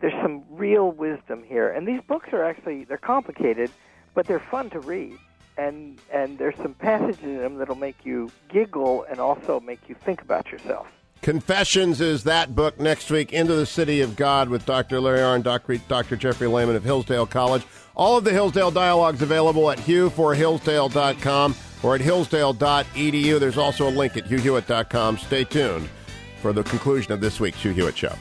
there's 0.00 0.14
some 0.22 0.44
real 0.50 0.90
wisdom 0.90 1.42
here. 1.44 1.70
And 1.70 1.86
these 1.86 2.00
books 2.06 2.28
are 2.32 2.44
actually, 2.44 2.84
they're 2.84 2.96
complicated, 2.98 3.70
but 4.14 4.26
they're 4.26 4.44
fun 4.50 4.70
to 4.70 4.80
read 4.80 5.18
and 5.56 5.98
and 6.12 6.38
there's 6.38 6.56
some 6.56 6.74
passages 6.74 7.22
in 7.22 7.38
them 7.38 7.56
that'll 7.56 7.74
make 7.74 8.04
you 8.04 8.30
giggle 8.48 9.04
and 9.04 9.18
also 9.18 9.60
make 9.60 9.88
you 9.88 9.94
think 9.94 10.22
about 10.22 10.50
yourself. 10.50 10.86
Confessions 11.22 12.00
is 12.00 12.24
that 12.24 12.54
book 12.54 12.78
next 12.78 13.10
week. 13.10 13.32
Into 13.32 13.54
the 13.54 13.66
City 13.66 14.00
of 14.00 14.16
God 14.16 14.48
with 14.48 14.66
Dr. 14.66 15.00
Larry 15.00 15.20
Arnn, 15.20 15.42
Dr. 15.42 15.78
Dr. 15.78 16.16
Jeffrey 16.16 16.46
Lehman 16.46 16.76
of 16.76 16.84
Hillsdale 16.84 17.26
College. 17.26 17.64
All 17.96 18.18
of 18.18 18.24
the 18.24 18.32
Hillsdale 18.32 18.70
dialogues 18.70 19.22
available 19.22 19.70
at 19.70 19.78
hughforhillsdale.com 19.78 21.54
or 21.82 21.94
at 21.94 22.00
hillsdale.edu. 22.00 23.40
There's 23.40 23.58
also 23.58 23.88
a 23.88 23.90
link 23.90 24.16
at 24.16 24.24
hughhewitt.com. 24.26 25.18
Stay 25.18 25.44
tuned 25.44 25.88
for 26.42 26.52
the 26.52 26.62
conclusion 26.62 27.12
of 27.12 27.20
this 27.20 27.40
week's 27.40 27.62
Hugh 27.62 27.72
Hewitt 27.72 27.96
Show. 27.96 28.16